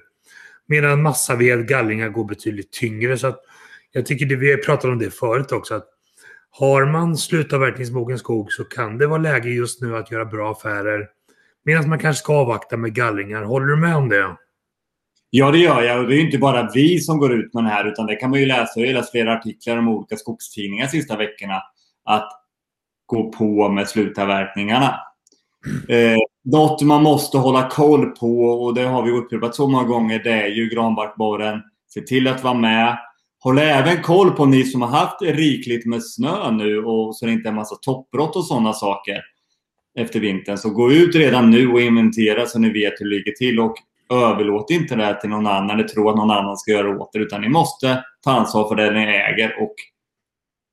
Medan 0.67 1.01
massaved, 1.01 1.67
gallringar 1.67 2.09
går 2.09 2.25
betydligt 2.25 2.71
tyngre. 2.71 3.17
Så 3.17 3.27
att 3.27 3.39
jag 3.91 4.05
tycker 4.05 4.25
det, 4.25 4.35
vi 4.35 4.51
har 4.51 4.57
pratat 4.57 4.85
om 4.85 4.99
det 4.99 5.11
förut 5.11 5.51
också, 5.51 5.75
att 5.75 5.87
har 6.59 6.85
man 6.85 7.17
slutavverkningsmogen 7.17 8.19
skog 8.19 8.53
så 8.53 8.63
kan 8.63 8.97
det 8.97 9.07
vara 9.07 9.21
läge 9.21 9.49
just 9.49 9.81
nu 9.81 9.97
att 9.97 10.11
göra 10.11 10.25
bra 10.25 10.51
affärer. 10.51 11.07
Medan 11.65 11.89
man 11.89 11.99
kanske 11.99 12.23
ska 12.23 12.33
avvakta 12.33 12.77
med 12.77 12.93
gallringar. 12.93 13.43
Håller 13.43 13.65
du 13.65 13.75
med 13.75 13.95
om 13.95 14.09
det? 14.09 14.35
Ja, 15.29 15.51
det 15.51 15.57
gör 15.57 15.81
jag. 15.81 15.99
Och 15.99 16.07
det 16.07 16.15
är 16.15 16.21
inte 16.21 16.37
bara 16.37 16.69
vi 16.73 16.99
som 16.99 17.17
går 17.17 17.33
ut 17.33 17.53
med 17.53 17.63
det 17.63 17.69
här, 17.69 17.85
utan 17.85 18.05
det 18.05 18.15
kan 18.15 18.29
man 18.29 18.39
ju 18.39 18.45
läsa. 18.45 18.79
Jag 18.79 18.87
har 18.87 18.93
läst 18.93 19.11
flera 19.11 19.33
artiklar 19.33 19.77
om 19.77 19.87
olika 19.87 20.15
skogstidningar 20.15 20.85
de 20.85 20.91
sista 20.91 21.17
veckorna. 21.17 21.61
Att 22.05 22.29
gå 23.05 23.31
på 23.31 23.69
med 23.69 23.87
slutavverkningarna. 23.87 24.99
Eh, 25.89 26.17
något 26.43 26.81
man 26.81 27.03
måste 27.03 27.37
hålla 27.37 27.69
koll 27.69 28.05
på, 28.05 28.43
och 28.43 28.73
det 28.73 28.83
har 28.83 29.03
vi 29.03 29.11
upprepat 29.11 29.55
så 29.55 29.67
många 29.67 29.83
gånger, 29.83 30.23
det 30.23 30.31
är 30.31 30.47
ju 30.47 30.69
granbarkborren. 30.69 31.61
Se 31.93 32.01
till 32.01 32.27
att 32.27 32.43
vara 32.43 32.53
med. 32.53 32.97
Håll 33.39 33.57
även 33.57 34.01
koll 34.01 34.31
på 34.31 34.45
ni 34.45 34.63
som 34.63 34.81
har 34.81 34.89
haft 34.89 35.21
rikligt 35.21 35.85
med 35.85 36.05
snö 36.05 36.51
nu 36.51 36.83
och 36.83 37.15
så 37.15 37.25
det 37.25 37.31
inte 37.31 37.47
är 37.47 37.51
en 37.51 37.55
massa 37.55 37.75
toppbrott 37.75 38.35
och 38.35 38.45
sådana 38.45 38.73
saker 38.73 39.21
efter 39.99 40.19
vintern. 40.19 40.57
Så 40.57 40.69
gå 40.69 40.91
ut 40.91 41.15
redan 41.15 41.51
nu 41.51 41.71
och 41.71 41.81
inventera 41.81 42.45
så 42.45 42.59
ni 42.59 42.69
vet 42.69 42.93
hur 42.97 43.09
det 43.09 43.15
ligger 43.15 43.31
till. 43.31 43.59
Och 43.59 43.75
överlåt 44.09 44.71
inte 44.71 44.95
det 44.95 45.03
här 45.03 45.13
till 45.13 45.29
någon 45.29 45.47
annan 45.47 45.69
eller 45.69 45.87
tro 45.87 46.09
att 46.09 46.15
någon 46.15 46.31
annan 46.31 46.57
ska 46.57 46.71
göra 46.71 47.01
åt 47.01 47.13
det. 47.13 47.19
Utan 47.19 47.41
ni 47.41 47.49
måste 47.49 48.03
ta 48.23 48.31
ansvar 48.31 48.67
för 48.67 48.75
det 48.75 48.91
ni 48.91 49.03
äger 49.03 49.61
och 49.61 49.73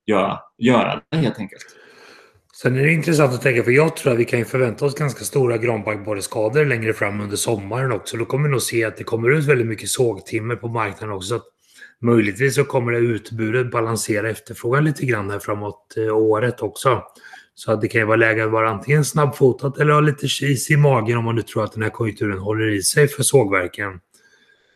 göra, 0.06 0.38
göra 0.59 1.00
det 1.11 1.16
helt 1.16 1.38
enkelt. 1.38 1.64
Sen 2.54 2.78
är 2.78 2.83
det 2.83 2.92
intressant 2.92 3.35
att 3.35 3.42
tänka, 3.42 3.62
för 3.62 3.71
jag 3.71 3.97
tror 3.97 4.12
att 4.12 4.18
vi 4.18 4.25
kan 4.25 4.44
förvänta 4.44 4.85
oss 4.85 4.94
ganska 4.94 5.25
stora 5.25 5.59
granbarkborreskador 5.59 6.64
längre 6.64 6.92
fram 6.92 7.21
under 7.21 7.37
sommaren 7.37 7.92
också. 7.92 8.16
Då 8.16 8.25
kommer 8.25 8.49
vi 8.49 8.50
nog 8.50 8.62
se 8.62 8.85
att 8.85 8.97
det 8.97 9.04
kommer 9.04 9.30
ut 9.30 9.44
väldigt 9.44 9.66
mycket 9.66 9.88
sågtimmer 9.88 10.56
på 10.56 10.68
marknaden 10.68 11.16
också. 11.16 11.28
Så 11.28 11.35
att 11.35 11.44
möjligtvis 12.00 12.54
så 12.54 12.64
kommer 12.64 12.92
det 12.92 12.98
utbudet 12.98 13.70
balansera 13.70 14.30
efterfrågan 14.30 14.84
lite 14.84 15.06
grann 15.06 15.30
här 15.30 15.38
framåt 15.38 15.94
eh, 15.96 16.16
året 16.16 16.62
också. 16.62 17.02
Så 17.54 17.72
att 17.72 17.80
det 17.80 17.88
kan 17.88 18.00
ju 18.00 18.06
vara 18.06 18.16
läge 18.16 18.44
att 18.44 18.50
vara 18.50 18.70
antingen 18.70 19.04
snabbfotad 19.04 19.72
eller 19.80 19.92
ha 19.92 20.00
lite 20.00 20.28
kis 20.28 20.70
i 20.70 20.76
magen 20.76 21.18
om 21.18 21.24
man 21.24 21.34
nu 21.34 21.42
tror 21.42 21.64
att 21.64 21.72
den 21.72 21.82
här 21.82 21.90
konjunkturen 21.90 22.38
håller 22.38 22.68
i 22.68 22.82
sig 22.82 23.08
för 23.08 23.22
sågverken. 23.22 24.00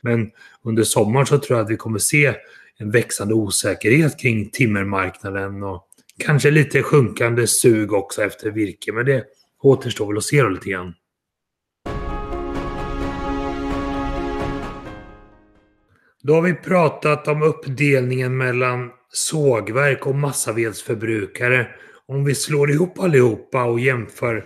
Men 0.00 0.30
under 0.62 0.82
sommaren 0.82 1.26
så 1.26 1.38
tror 1.38 1.58
jag 1.58 1.64
att 1.64 1.70
vi 1.70 1.76
kommer 1.76 1.98
se 1.98 2.34
en 2.78 2.90
växande 2.90 3.34
osäkerhet 3.34 4.20
kring 4.20 4.50
timmermarknaden 4.50 5.62
och 5.62 5.84
kanske 6.18 6.50
lite 6.50 6.82
sjunkande 6.82 7.46
sug 7.46 7.92
också 7.92 8.22
efter 8.22 8.50
virke. 8.50 8.92
Men 8.92 9.06
det 9.06 9.24
återstår 9.62 10.06
väl 10.06 10.16
att 10.16 10.24
se 10.24 10.42
då 10.42 10.48
lite 10.48 10.70
grann. 10.70 10.94
Då 16.28 16.34
har 16.34 16.42
vi 16.42 16.54
pratat 16.54 17.28
om 17.28 17.42
uppdelningen 17.42 18.36
mellan 18.36 18.90
sågverk 19.12 20.06
och 20.06 20.14
massavedsförbrukare. 20.14 21.66
Om 22.06 22.24
vi 22.24 22.34
slår 22.34 22.70
ihop 22.70 22.98
allihopa 22.98 23.64
och 23.64 23.80
jämför 23.80 24.44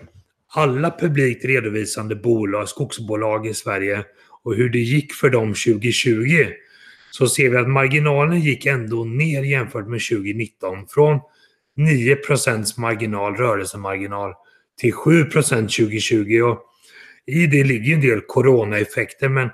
alla 0.55 0.91
publikt 1.01 1.45
redovisande 1.45 2.17
bolag, 2.17 2.69
skogsbolag 2.69 3.47
i 3.47 3.55
Sverige 3.55 4.05
och 4.43 4.55
hur 4.55 4.69
det 4.69 4.79
gick 4.79 5.13
för 5.13 5.31
dem 5.31 5.49
2020 5.49 6.47
så 7.11 7.29
ser 7.29 7.51
vi 7.51 7.57
att 7.57 7.69
marginalen 7.69 8.41
gick 8.41 8.67
ändå 8.67 9.05
ner 9.05 9.43
jämfört 9.43 9.89
med 9.89 10.01
2019. 10.11 10.87
Från 10.89 11.21
9% 11.79 12.81
marginal, 12.81 13.37
rörelsemarginal, 13.37 14.33
till 14.81 14.95
7% 14.95 15.33
2020. 15.53 16.41
Och 16.41 16.59
I 17.27 17.47
det 17.47 17.65
ligger 17.65 17.95
en 17.95 18.01
del 18.01 18.21
coronaeffekter 18.21 19.29
men 19.29 19.51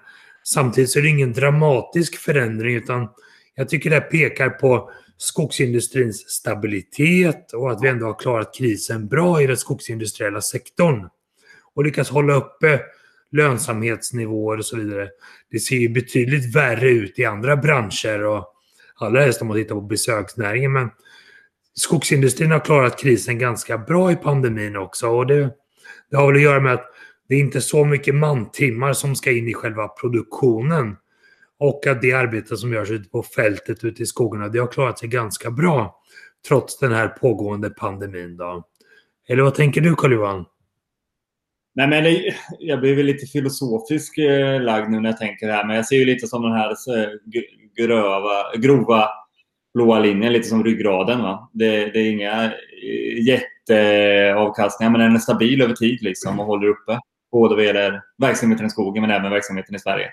samtidigt 0.53 0.91
så 0.91 0.99
är 0.99 1.03
det 1.03 1.09
ingen 1.09 1.33
dramatisk 1.33 2.17
förändring 2.17 2.75
utan 2.75 3.09
jag 3.55 3.69
tycker 3.69 3.91
det 3.91 4.01
pekar 4.01 4.51
på 4.51 4.91
skogsindustrins 5.17 6.31
stabilitet 6.31 7.53
och 7.53 7.71
att 7.71 7.83
vi 7.83 7.89
ändå 7.89 8.07
har 8.07 8.19
klarat 8.19 8.55
krisen 8.55 9.09
bra 9.09 9.43
i 9.43 9.47
den 9.47 9.57
skogsindustriella 9.57 10.41
sektorn. 10.41 11.09
Och 11.75 11.85
lyckats 11.85 12.11
hålla 12.11 12.35
uppe 12.35 12.81
lönsamhetsnivåer 13.33 14.59
och 14.59 14.65
så 14.65 14.77
vidare. 14.77 15.09
Det 15.51 15.59
ser 15.59 15.77
ju 15.77 15.89
betydligt 15.89 16.57
värre 16.57 16.89
ut 16.89 17.19
i 17.19 17.25
andra 17.25 17.57
branscher 17.57 18.25
och 18.25 18.55
allra 18.97 19.21
helst 19.21 19.43
om 19.43 19.49
man 19.49 19.57
tittar 19.57 19.75
på 19.75 19.81
besöksnäringen. 19.81 20.73
Men 20.73 20.91
skogsindustrin 21.75 22.51
har 22.51 22.61
klarat 22.61 22.99
krisen 22.99 23.39
ganska 23.39 23.79
bra 23.79 24.13
i 24.13 24.17
pandemin 24.17 24.77
också 24.77 25.09
och 25.09 25.27
det, 25.27 25.51
det 26.11 26.17
har 26.17 26.27
väl 26.27 26.37
att 26.37 26.43
göra 26.43 26.61
med 26.61 26.73
att 26.73 26.87
det 27.29 27.35
är 27.35 27.41
inte 27.41 27.61
så 27.61 27.85
mycket 27.85 28.15
mantimmar 28.15 28.93
som 28.93 29.17
ska 29.17 29.33
in 29.33 29.49
i 29.49 29.55
själva 29.55 29.89
produktionen. 29.89 30.97
Och 31.59 31.87
att 31.87 32.03
det 32.03 32.13
arbete 32.13 32.57
som 32.57 32.73
görs 32.73 32.91
ute 32.91 33.09
på 33.09 33.23
fältet 33.23 33.85
ute 33.85 34.03
i 34.03 34.07
skogarna, 34.07 34.49
det 34.49 34.59
har 34.59 34.67
klarat 34.67 34.99
sig 34.99 35.09
ganska 35.09 35.51
bra 35.51 36.01
trots 36.49 36.79
den 36.79 36.93
här 36.93 37.09
pågående 37.09 37.71
pandemin. 37.71 38.37
Då. 38.37 38.65
Eller 39.29 39.43
vad 39.43 39.55
tänker 39.55 39.81
du 39.81 39.95
Carl-Johan? 39.95 40.45
Nej, 41.75 41.89
men 41.89 42.05
det, 42.05 42.35
jag 42.59 42.81
blir 42.81 42.97
väl 42.97 43.07
lite 43.07 43.27
filosofisk 43.27 44.19
eh, 44.19 44.61
lagd 44.61 44.91
nu 44.91 45.01
när 45.01 45.09
jag 45.09 45.19
tänker 45.19 45.47
det 45.47 45.53
här, 45.53 45.65
men 45.65 45.77
jag 45.77 45.87
ser 45.87 45.97
ju 45.97 46.05
lite 46.05 46.27
som 46.27 46.43
den 46.43 46.53
här 46.53 46.71
eh, 46.71 47.09
gröva, 47.77 48.57
grova 48.57 49.09
blåa 49.75 49.99
linjen, 49.99 50.33
lite 50.33 50.49
som 50.49 50.65
ryggraden. 50.65 51.23
Va? 51.23 51.51
Det, 51.53 51.87
det 51.93 51.99
är 51.99 52.11
inga 52.11 52.45
eh, 52.45 53.27
jätteavkastningar, 53.27 54.91
men 54.91 55.01
den 55.01 55.15
är 55.15 55.19
stabil 55.19 55.63
över 55.63 55.75
tid 55.75 56.03
liksom 56.03 56.41
och 56.41 56.47
håller 56.47 56.69
uppe. 56.69 56.99
Både 57.33 57.55
vad 57.55 57.65
gäller 57.65 58.03
verksamheten 58.19 58.67
i 58.67 58.71
skogen, 58.71 59.03
men 59.03 59.11
även 59.11 59.31
verksamheten 59.31 59.75
i 59.75 59.79
Sverige. 59.79 60.11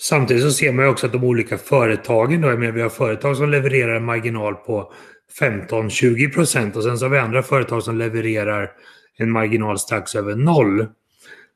Samtidigt 0.00 0.42
så 0.42 0.50
ser 0.50 0.72
man 0.72 0.84
ju 0.84 0.90
också 0.90 1.06
att 1.06 1.12
de 1.12 1.24
olika 1.24 1.58
företagen, 1.58 2.40
då, 2.40 2.48
jag 2.48 2.58
menar, 2.58 2.72
vi 2.72 2.82
har 2.82 2.88
företag 2.88 3.36
som 3.36 3.50
levererar 3.50 3.96
en 3.96 4.04
marginal 4.04 4.54
på 4.54 4.92
15-20 5.40 6.34
procent 6.34 6.76
och 6.76 6.82
sen 6.82 6.98
så 6.98 7.04
har 7.04 7.10
vi 7.10 7.18
andra 7.18 7.42
företag 7.42 7.82
som 7.82 7.98
levererar 7.98 8.70
en 9.16 9.30
marginal 9.30 9.78
strax 9.78 10.14
över 10.14 10.36
noll. 10.36 10.86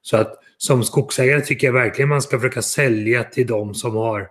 Så 0.02 0.16
att 0.16 0.34
som 0.56 0.84
skogsägare 0.84 1.40
tycker 1.40 1.66
jag 1.66 1.75
verkligen 1.75 2.08
man 2.08 2.22
ska 2.22 2.38
försöka 2.38 2.62
sälja 2.62 3.25
till 3.25 3.46
de 3.46 3.75
som 3.75 3.96
har 3.96 4.28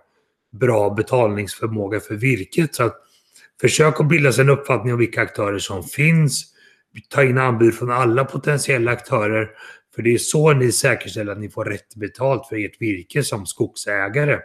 bra 0.52 0.90
betalningsförmåga 0.90 2.00
för 2.00 2.14
virket. 2.14 2.74
Så 2.74 2.84
att 2.84 2.96
försök 3.60 4.00
att 4.00 4.08
bilda 4.08 4.32
sig 4.32 4.42
en 4.42 4.50
uppfattning 4.50 4.92
om 4.92 4.98
vilka 4.98 5.22
aktörer 5.22 5.58
som 5.58 5.82
finns. 5.82 6.44
Ta 7.08 7.22
in 7.22 7.38
anbud 7.38 7.74
från 7.74 7.90
alla 7.90 8.24
potentiella 8.24 8.92
aktörer. 8.92 9.50
För 9.94 10.02
det 10.02 10.14
är 10.14 10.18
så 10.18 10.52
ni 10.52 10.72
säkerställer 10.72 11.32
att 11.32 11.38
ni 11.38 11.48
får 11.48 11.64
rätt 11.64 11.94
betalt 11.96 12.46
för 12.46 12.64
ert 12.64 12.80
virke 12.80 13.22
som 13.22 13.46
skogsägare. 13.46 14.38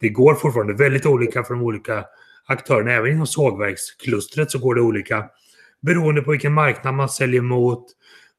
Det 0.00 0.08
går 0.08 0.34
fortfarande 0.34 0.74
väldigt 0.74 1.06
olika 1.06 1.44
för 1.44 1.54
de 1.54 1.62
olika 1.62 2.04
aktörerna. 2.46 2.92
Även 2.92 3.12
inom 3.12 3.26
sågverksklustret 3.26 4.50
så 4.50 4.58
går 4.58 4.74
det 4.74 4.80
olika 4.80 5.24
beroende 5.82 6.22
på 6.22 6.30
vilken 6.30 6.52
marknad 6.52 6.94
man 6.94 7.08
säljer 7.08 7.40
mot, 7.40 7.84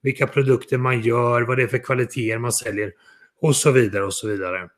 vilka 0.02 0.28
produkter 0.28 0.78
man 0.78 1.02
gör, 1.02 1.42
vad 1.42 1.58
det 1.58 1.64
är 1.64 1.68
för 1.68 1.78
kvaliteter 1.78 2.38
man 2.38 2.52
säljer 2.52 2.92
och 3.42 3.56
så 3.56 3.72
vidare 3.72 4.04
och 4.04 4.14
så 4.14 4.28
vidare. 4.28 4.70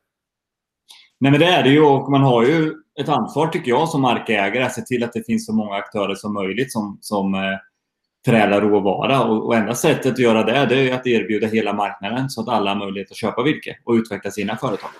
Nej, 1.20 1.30
men 1.32 1.40
det 1.40 1.46
är 1.46 1.62
det 1.62 1.70
ju 1.70 1.80
och 1.80 2.10
man 2.10 2.20
har 2.20 2.44
ju 2.44 2.74
ett 3.00 3.08
ansvar 3.08 3.46
tycker 3.46 3.70
jag 3.70 3.88
som 3.88 4.00
markägare 4.00 4.64
att 4.64 4.74
se 4.74 4.82
till 4.82 5.04
att 5.04 5.12
det 5.12 5.26
finns 5.26 5.46
så 5.46 5.52
många 5.52 5.74
aktörer 5.74 6.14
som 6.14 6.34
möjligt 6.34 6.72
som, 6.72 6.98
som 7.00 7.34
eh, 7.34 7.40
förädla 8.24 8.60
råvara. 8.60 9.22
Och, 9.22 9.46
och 9.46 9.54
enda 9.54 9.74
sättet 9.74 10.12
att 10.12 10.18
göra 10.18 10.42
det, 10.42 10.66
det 10.66 10.90
är 10.90 10.94
att 10.94 11.06
erbjuda 11.06 11.46
hela 11.46 11.72
marknaden 11.72 12.30
så 12.30 12.40
att 12.40 12.48
alla 12.48 12.70
har 12.70 12.78
möjlighet 12.78 13.10
att 13.10 13.16
köpa 13.16 13.42
virke 13.42 13.76
och 13.84 13.92
utveckla 13.92 14.30
sina 14.30 14.56
företag. 14.56 14.90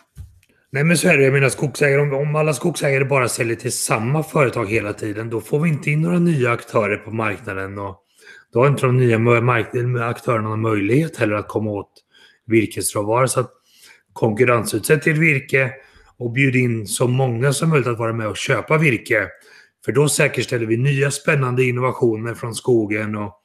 Nej 0.72 0.84
men 0.84 0.96
så 0.96 1.08
är 1.08 1.18
det. 1.18 1.24
Jag 1.24 1.32
menar 1.32 1.48
skogsägare, 1.48 2.00
om, 2.00 2.14
om 2.14 2.36
alla 2.36 2.52
skogsägare 2.52 3.04
bara 3.04 3.28
säljer 3.28 3.56
till 3.56 3.72
samma 3.72 4.22
företag 4.22 4.70
hela 4.70 4.92
tiden, 4.92 5.30
då 5.30 5.40
får 5.40 5.60
vi 5.60 5.68
inte 5.68 5.90
in 5.90 6.02
några 6.02 6.18
nya 6.18 6.50
aktörer 6.50 6.96
på 6.96 7.10
marknaden. 7.10 7.78
Och 7.78 7.96
då 8.52 8.60
har 8.60 8.68
inte 8.68 8.86
de 8.86 8.96
nya 8.96 10.06
aktörerna 10.06 10.48
någon 10.48 10.60
möjlighet 10.60 11.16
heller 11.16 11.34
att 11.34 11.48
komma 11.48 11.70
åt 11.70 11.92
virkesråvaror. 12.46 13.26
Så 13.26 13.40
att 13.40 13.50
konkurrensutsätt 14.12 15.02
till 15.02 15.20
virke 15.20 15.72
och 16.18 16.32
bjud 16.32 16.56
in 16.56 16.86
så 16.86 17.08
många 17.08 17.52
som 17.52 17.68
möjligt 17.68 17.88
att 17.88 17.98
vara 17.98 18.12
med 18.12 18.26
och 18.26 18.36
köpa 18.36 18.78
virke. 18.78 19.28
För 19.84 19.92
då 19.92 20.08
säkerställer 20.08 20.66
vi 20.66 20.76
nya 20.76 21.10
spännande 21.10 21.64
innovationer 21.64 22.34
från 22.34 22.54
skogen 22.54 23.16
och 23.16 23.36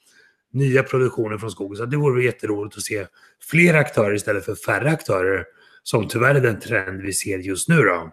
nya 0.53 0.83
produktioner 0.83 1.37
från 1.37 1.51
skogen. 1.51 1.77
Så 1.77 1.85
det 1.85 1.97
vore 1.97 2.23
jätteroligt 2.23 2.77
att 2.77 2.83
se 2.83 3.05
fler 3.49 3.73
aktörer 3.73 4.15
istället 4.15 4.45
för 4.45 4.55
färre 4.55 4.91
aktörer. 4.91 5.45
Som 5.83 6.07
tyvärr 6.07 6.35
är 6.35 6.41
den 6.41 6.59
trend 6.59 7.01
vi 7.01 7.13
ser 7.13 7.37
just 7.37 7.69
nu. 7.69 7.75
Då. 7.75 8.11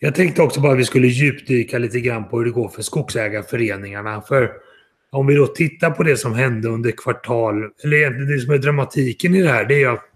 Jag 0.00 0.14
tänkte 0.14 0.42
också 0.42 0.60
bara 0.60 0.72
att 0.72 0.78
vi 0.78 0.84
skulle 0.84 1.06
djupdyka 1.06 1.78
lite 1.78 2.00
grann 2.00 2.28
på 2.28 2.38
hur 2.38 2.44
det 2.44 2.50
går 2.50 2.68
för 2.68 2.82
skogsägarföreningarna. 2.82 4.22
För 4.22 4.52
om 5.10 5.26
vi 5.26 5.34
då 5.34 5.46
tittar 5.46 5.90
på 5.90 6.02
det 6.02 6.16
som 6.16 6.34
hände 6.34 6.68
under 6.68 6.90
kvartal, 6.90 7.56
eller 7.84 7.96
egentligen 7.96 8.28
det 8.28 8.40
som 8.40 8.54
är 8.54 8.58
dramatiken 8.58 9.34
i 9.34 9.42
det 9.42 9.48
här, 9.48 9.64
det 9.64 9.82
är 9.82 9.88
att 9.88 10.10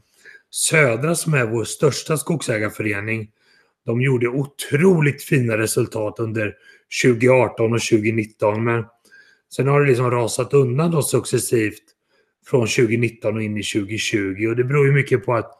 Södra 0.51 1.15
som 1.15 1.35
är 1.35 1.47
vår 1.47 1.65
största 1.65 2.17
skogsägarförening, 2.17 3.31
de 3.87 4.01
gjorde 4.01 4.29
otroligt 4.29 5.23
fina 5.23 5.59
resultat 5.59 6.19
under 6.19 6.55
2018 7.05 7.73
och 7.73 7.81
2019. 7.81 8.65
Men 8.65 8.85
sen 9.57 9.69
har 9.69 9.81
det 9.81 9.87
liksom 9.89 10.11
rasat 10.11 10.55
undan 10.55 10.91
då 10.91 11.03
successivt 11.03 11.83
från 12.47 12.67
2019 12.67 13.37
och 13.37 13.43
in 13.43 13.57
i 13.57 13.63
2020. 13.63 14.47
Och 14.49 14.57
det 14.57 14.65
beror 14.65 14.87
ju 14.87 14.93
mycket 14.93 15.25
på 15.25 15.35
att 15.35 15.53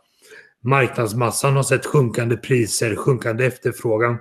marknadsmassan 0.63 1.57
har 1.57 1.63
sett 1.63 1.87
sjunkande 1.87 2.37
priser, 2.37 2.97
sjunkande 2.97 3.47
efterfrågan. 3.47 4.17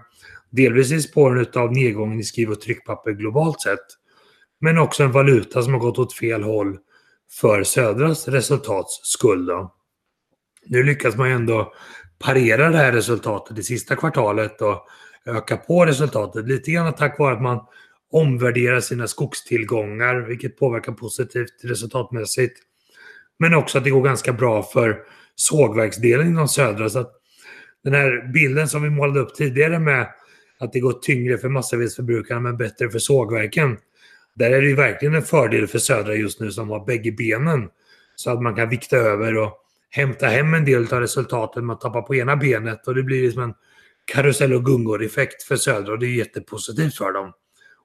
Delvis 0.49 0.91
i 0.91 1.01
spåren 1.01 1.45
av 1.55 1.71
nedgången 1.71 2.19
i 2.19 2.23
skriv 2.23 2.51
och 2.51 2.61
tryckpapper 2.61 3.11
globalt 3.11 3.61
sett. 3.61 3.85
Men 4.61 4.77
också 4.77 5.03
en 5.03 5.11
valuta 5.11 5.63
som 5.63 5.73
har 5.73 5.79
gått 5.79 5.99
åt 5.99 6.13
fel 6.13 6.43
håll 6.43 6.77
för 7.31 7.63
Södras 7.63 8.27
resultats 8.27 8.99
skull. 9.03 9.45
Då. 9.45 9.75
Nu 10.65 10.83
lyckas 10.83 11.15
man 11.15 11.29
ju 11.29 11.35
ändå 11.35 11.73
parera 12.23 12.69
det 12.69 12.77
här 12.77 12.91
resultatet 12.91 13.55
det 13.55 13.63
sista 13.63 13.95
kvartalet 13.95 14.61
och 14.61 14.87
öka 15.25 15.57
på 15.57 15.85
resultatet 15.85 16.47
lite 16.47 16.71
grann 16.71 16.93
tack 16.93 17.19
vare 17.19 17.35
att 17.35 17.41
man 17.41 17.59
omvärderar 18.11 18.79
sina 18.79 19.07
skogstillgångar, 19.07 20.15
vilket 20.15 20.57
påverkar 20.57 20.91
positivt 20.91 21.63
resultatmässigt. 21.63 22.59
Men 23.39 23.53
också 23.53 23.77
att 23.77 23.83
det 23.83 23.89
går 23.89 24.01
ganska 24.01 24.33
bra 24.33 24.63
för 24.63 24.99
sågverksdelen 25.35 26.27
inom 26.27 26.47
södra. 26.47 26.89
Så 26.89 26.99
att 26.99 27.11
den 27.83 27.93
här 27.93 28.31
bilden 28.33 28.67
som 28.67 28.83
vi 28.83 28.89
målade 28.89 29.19
upp 29.19 29.35
tidigare 29.35 29.79
med 29.79 30.07
att 30.59 30.73
det 30.73 30.79
går 30.79 30.93
tyngre 30.93 31.37
för 31.37 31.49
massavedsförbrukarna 31.49 32.39
men 32.39 32.57
bättre 32.57 32.89
för 32.89 32.99
sågverken. 32.99 33.77
Där 34.35 34.51
är 34.51 34.61
det 34.61 34.67
ju 34.67 34.75
verkligen 34.75 35.15
en 35.15 35.21
fördel 35.21 35.67
för 35.67 35.79
södra 35.79 36.15
just 36.15 36.39
nu 36.39 36.51
som 36.51 36.69
har 36.69 36.85
bägge 36.85 37.11
benen. 37.11 37.69
Så 38.15 38.31
att 38.31 38.41
man 38.41 38.55
kan 38.55 38.69
vikta 38.69 38.97
över 38.97 39.37
och 39.37 39.62
hämta 39.95 40.27
hem 40.27 40.53
en 40.53 40.65
del 40.65 40.93
av 40.93 40.99
resultatet 40.99 41.63
med 41.63 41.73
att 41.73 41.81
tappa 41.81 42.01
på 42.01 42.15
ena 42.15 42.35
benet 42.35 42.87
och 42.87 42.95
det 42.95 43.03
blir 43.03 43.23
liksom 43.23 43.43
en 43.43 43.53
karusell 44.05 44.53
och 44.53 44.65
gungor-effekt 44.65 45.43
för 45.43 45.55
Södra 45.55 45.93
och 45.93 45.99
det 45.99 46.05
är 46.05 46.15
jättepositivt 46.15 46.95
för 46.95 47.11
dem. 47.11 47.31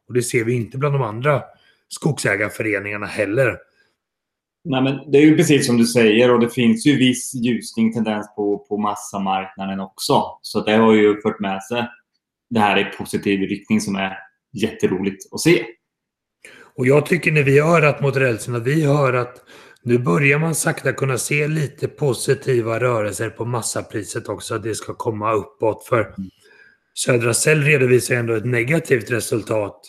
Och 0.08 0.14
det 0.14 0.22
ser 0.22 0.44
vi 0.44 0.54
inte 0.54 0.78
bland 0.78 0.94
de 0.94 1.02
andra 1.02 1.42
skogsägarföreningarna 1.88 3.06
heller. 3.06 3.58
Nej, 4.64 4.82
men 4.82 5.10
det 5.12 5.18
är 5.18 5.22
ju 5.22 5.36
precis 5.36 5.66
som 5.66 5.76
du 5.76 5.86
säger 5.86 6.34
och 6.34 6.40
det 6.40 6.50
finns 6.50 6.86
ju 6.86 6.96
viss 6.96 7.34
ljusning 7.34 7.92
tendens 7.92 8.34
på, 8.36 8.58
på 8.58 8.78
massamarknaden 8.78 9.80
också. 9.80 10.22
Så 10.42 10.64
det 10.64 10.72
har 10.72 10.94
ju 10.94 11.20
fört 11.20 11.40
med 11.40 11.62
sig 11.62 11.88
det 12.50 12.60
här 12.60 12.78
i 12.78 12.84
positiv 12.84 13.40
riktning 13.40 13.80
som 13.80 13.96
är 13.96 14.18
jätteroligt 14.52 15.32
att 15.32 15.40
se. 15.40 15.64
Och 16.76 16.86
jag 16.86 17.06
tycker 17.06 17.32
när 17.32 17.42
vi 17.42 17.60
hör 17.60 17.82
att 17.82 18.00
mot 18.00 18.16
rälsen, 18.16 18.54
att 18.54 18.66
vi 18.66 18.84
hör 18.84 19.12
att 19.12 19.44
nu 19.82 19.99
börjar 19.99 20.38
man 20.38 20.54
sakta 20.54 20.92
kunna 20.92 21.18
se 21.18 21.49
lite 21.49 21.88
positiva 21.88 22.80
rörelser 22.80 23.30
på 23.30 23.44
massapriset 23.44 24.28
också, 24.28 24.54
att 24.54 24.62
det 24.62 24.75
ska 24.75 24.94
komma 24.94 25.32
uppåt. 25.32 25.85
För 25.85 26.14
Södra 26.94 27.35
Cell 27.35 27.62
redovisar 27.62 28.14
ändå 28.14 28.35
ett 28.35 28.47
negativt 28.47 29.11
resultat 29.11 29.80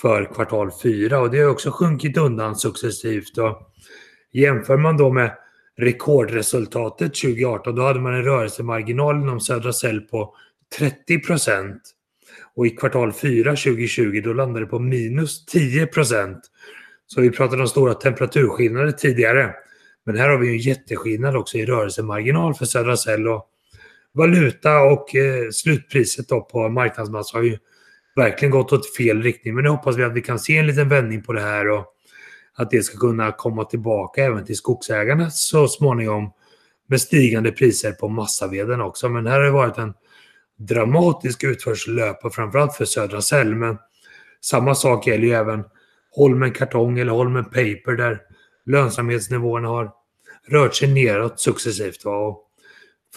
för 0.00 0.34
kvartal 0.34 0.70
4 0.82 1.20
och 1.20 1.30
det 1.30 1.38
har 1.38 1.50
också 1.50 1.70
sjunkit 1.70 2.16
undan 2.16 2.56
successivt. 2.56 3.38
Och 3.38 3.72
jämför 4.32 4.76
man 4.76 4.96
då 4.96 5.12
med 5.12 5.30
rekordresultatet 5.76 7.14
2018, 7.14 7.74
då 7.74 7.82
hade 7.82 8.00
man 8.00 8.14
en 8.14 8.24
rörelsemarginal 8.24 9.16
inom 9.16 9.40
Södra 9.40 9.72
Cell 9.72 10.00
på 10.00 10.34
30 10.78 11.20
procent. 11.20 11.82
Och 12.54 12.66
i 12.66 12.70
kvartal 12.70 13.12
4 13.12 13.50
2020 13.50 14.22
då 14.24 14.32
landade 14.32 14.64
det 14.64 14.70
på 14.70 14.78
minus 14.78 15.46
10 15.46 15.86
procent. 15.86 16.50
Så 17.14 17.20
vi 17.20 17.30
pratade 17.30 17.62
om 17.62 17.68
stora 17.68 17.94
temperaturskillnader 17.94 18.92
tidigare. 18.92 19.54
Men 20.06 20.16
här 20.16 20.28
har 20.28 20.38
vi 20.38 20.48
en 20.48 20.58
jätteskillnad 20.58 21.36
också 21.36 21.58
i 21.58 21.66
rörelsemarginal 21.66 22.54
för 22.54 22.64
Södra 22.64 22.96
Cell. 22.96 23.28
Och 23.28 23.46
valuta 24.12 24.80
och 24.80 25.14
eh, 25.14 25.50
slutpriset 25.50 26.28
då 26.28 26.40
på 26.40 26.68
marknadsmassa 26.68 27.38
har 27.38 27.42
ju 27.42 27.58
verkligen 28.16 28.50
gått 28.50 28.72
åt 28.72 28.96
fel 28.96 29.22
riktning. 29.22 29.54
Men 29.54 29.64
nu 29.64 29.70
hoppas 29.70 29.96
vi 29.96 30.04
att 30.04 30.12
vi 30.12 30.22
kan 30.22 30.38
se 30.38 30.56
en 30.56 30.66
liten 30.66 30.88
vändning 30.88 31.22
på 31.22 31.32
det 31.32 31.40
här 31.40 31.70
och 31.70 31.86
att 32.56 32.70
det 32.70 32.82
ska 32.82 32.98
kunna 32.98 33.32
komma 33.32 33.64
tillbaka 33.64 34.24
även 34.24 34.44
till 34.44 34.56
skogsägarna 34.56 35.30
så 35.30 35.68
småningom 35.68 36.32
med 36.88 37.00
stigande 37.00 37.52
priser 37.52 37.92
på 37.92 38.08
massaveden 38.08 38.80
också. 38.80 39.08
Men 39.08 39.26
här 39.26 39.34
har 39.34 39.44
det 39.44 39.50
varit 39.50 39.78
en 39.78 39.94
dramatisk 40.58 41.44
utförslöpa 41.44 42.30
framförallt 42.30 42.74
för 42.74 42.84
Södra 42.84 43.22
Cell. 43.22 43.54
Men 43.54 43.78
samma 44.40 44.74
sak 44.74 45.06
gäller 45.06 45.26
ju 45.26 45.32
även 45.32 45.64
Holmen 46.16 46.52
Kartong 46.52 46.98
eller 46.98 47.12
Holmen 47.12 47.44
Paper 47.44 47.96
där 47.96 48.20
lönsamhetsnivåerna 48.66 49.68
har 49.68 49.90
rört 50.48 50.74
sig 50.74 50.88
neråt 50.94 51.40
successivt. 51.40 52.04
Och 52.04 52.50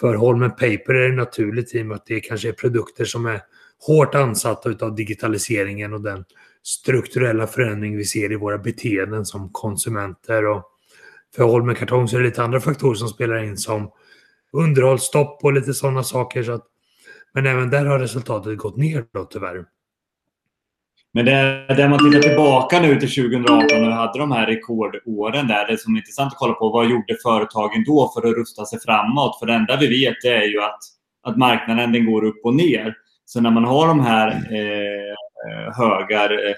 för 0.00 0.14
Holmen 0.14 0.50
Paper 0.50 0.94
är 0.94 1.08
det 1.08 1.16
naturligt 1.16 1.74
i 1.74 1.82
och 1.82 1.86
med 1.86 1.94
att 1.94 2.06
det 2.06 2.20
kanske 2.20 2.48
är 2.48 2.52
produkter 2.52 3.04
som 3.04 3.26
är 3.26 3.40
hårt 3.86 4.14
ansatta 4.14 4.86
av 4.86 4.94
digitaliseringen 4.94 5.94
och 5.94 6.00
den 6.00 6.24
strukturella 6.62 7.46
förändring 7.46 7.96
vi 7.96 8.04
ser 8.04 8.32
i 8.32 8.36
våra 8.36 8.58
beteenden 8.58 9.24
som 9.24 9.50
konsumenter. 9.52 10.46
Och 10.46 10.64
för 11.36 11.44
Holmen 11.44 11.74
Kartong 11.74 12.08
så 12.08 12.16
är 12.16 12.20
det 12.20 12.26
lite 12.26 12.42
andra 12.42 12.60
faktorer 12.60 12.94
som 12.94 13.08
spelar 13.08 13.44
in 13.44 13.56
som 13.56 13.90
underhållsstopp 14.52 15.44
och 15.44 15.52
lite 15.52 15.74
sådana 15.74 16.02
saker. 16.02 16.42
Så 16.42 16.52
att, 16.52 16.64
men 17.34 17.46
även 17.46 17.70
där 17.70 17.84
har 17.84 17.98
resultatet 17.98 18.58
gått 18.58 18.76
ner 18.76 19.04
då 19.12 19.24
tyvärr. 19.24 19.64
Men 21.14 21.24
det, 21.24 21.64
det 21.76 21.88
man 21.88 21.98
tittar 21.98 22.28
tillbaka 22.28 22.80
nu 22.80 23.00
till 23.00 23.14
2018 23.14 23.86
och 23.86 23.92
hade 23.92 24.18
de 24.18 24.32
här 24.32 24.46
rekordåren 24.46 25.46
där. 25.46 25.66
Det 25.66 25.80
som 25.80 25.94
är 25.94 25.98
intressant 25.98 26.32
att 26.32 26.38
kolla 26.38 26.54
på, 26.54 26.70
vad 26.70 26.90
gjorde 26.90 27.16
företagen 27.22 27.84
då 27.86 28.12
för 28.14 28.28
att 28.28 28.36
rusta 28.36 28.64
sig 28.64 28.80
framåt? 28.80 29.38
För 29.38 29.46
det 29.46 29.52
enda 29.52 29.76
vi 29.76 29.86
vet 29.86 30.24
är 30.24 30.42
ju 30.42 30.62
att, 30.62 30.78
att 31.22 31.36
marknaden 31.36 31.92
den 31.92 32.06
går 32.06 32.24
upp 32.24 32.44
och 32.44 32.54
ner. 32.54 32.94
Så 33.24 33.40
när 33.40 33.50
man 33.50 33.64
har 33.64 33.88
de 33.88 34.00
här 34.00 34.28
eh, 34.28 35.74
höga 35.76 36.24
eh, 36.24 36.54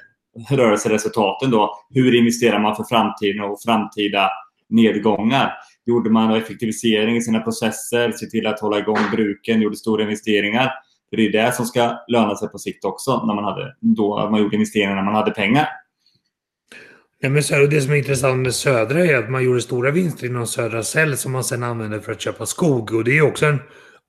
rörelseresultaten 0.56 1.50
då, 1.50 1.78
hur 1.90 2.14
investerar 2.14 2.58
man 2.58 2.76
för 2.76 2.84
framtiden 2.84 3.44
och 3.44 3.62
framtida 3.62 4.30
nedgångar? 4.68 5.52
Gjorde 5.86 6.10
man 6.10 6.34
effektivisering 6.34 7.16
i 7.16 7.22
sina 7.22 7.40
processer, 7.40 8.12
se 8.12 8.26
till 8.26 8.46
att 8.46 8.60
hålla 8.60 8.78
igång 8.78 9.10
bruken, 9.12 9.60
gjorde 9.60 9.76
stora 9.76 10.02
investeringar. 10.02 10.70
För 11.10 11.16
det 11.16 11.26
är 11.26 11.32
det 11.32 11.54
som 11.54 11.66
ska 11.66 11.98
löna 12.08 12.36
sig 12.36 12.48
på 12.48 12.58
sikt 12.58 12.84
också, 12.84 13.26
när 13.26 13.34
man, 13.34 13.44
hade, 13.44 13.76
då 13.80 14.28
man 14.30 14.42
gjorde 14.42 14.56
investeringar 14.56 14.94
när 14.94 15.02
man 15.02 15.14
hade 15.14 15.30
pengar. 15.30 15.68
Nej, 17.22 17.32
men 17.32 17.42
så, 17.42 17.66
det 17.66 17.80
som 17.80 17.92
är 17.92 17.96
intressant 17.96 18.42
med 18.42 18.54
Södra 18.54 19.06
är 19.06 19.16
att 19.16 19.30
man 19.30 19.44
gjorde 19.44 19.60
stora 19.60 19.90
vinster 19.90 20.26
inom 20.26 20.46
Södra 20.46 20.82
Cell 20.82 21.16
som 21.16 21.32
man 21.32 21.44
sedan 21.44 21.62
använde 21.62 22.00
för 22.00 22.12
att 22.12 22.20
köpa 22.20 22.46
skog. 22.46 22.94
Och 22.94 23.04
det 23.04 23.18
är 23.18 23.22
också 23.22 23.46
en 23.46 23.58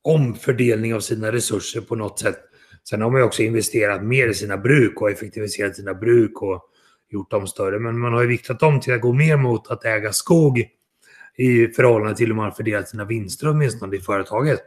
omfördelning 0.02 0.96
av 0.96 1.00
sina 1.00 1.32
resurser 1.32 1.82
på 1.82 1.96
något 1.96 2.20
sätt. 2.20 2.38
Sen 2.90 3.02
har 3.02 3.10
man 3.10 3.20
ju 3.20 3.26
också 3.26 3.44
investerat 3.44 4.04
mer 4.04 4.28
i 4.28 4.34
sina 4.34 4.58
bruk 4.58 5.02
och 5.02 5.12
effektiviserat 5.12 5.76
sina 5.76 5.94
bruk 5.94 6.42
och 6.42 6.62
gjort 7.10 7.32
dem 7.32 7.48
större. 7.48 7.80
Men 7.80 8.00
man 8.00 8.14
har 8.14 8.22
ju 8.22 8.28
viktat 8.28 8.64
om 8.64 8.80
till 8.80 8.94
att 8.94 9.02
gå 9.02 9.14
mer 9.14 9.38
mot 9.38 9.72
att 9.72 9.86
äga 9.86 10.14
skog 10.14 10.64
i 11.38 11.68
förhållande 11.68 12.16
till 12.16 12.28
hur 12.28 12.36
man 12.36 12.52
fördelat 12.52 12.90
sina 12.90 13.06
vinster 13.06 13.50
åtminstone 13.50 13.96
i 13.96 14.00
företaget. 14.00 14.64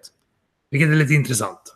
Vilket 0.71 0.89
är 0.89 0.95
lite 0.95 1.15
intressant. 1.15 1.75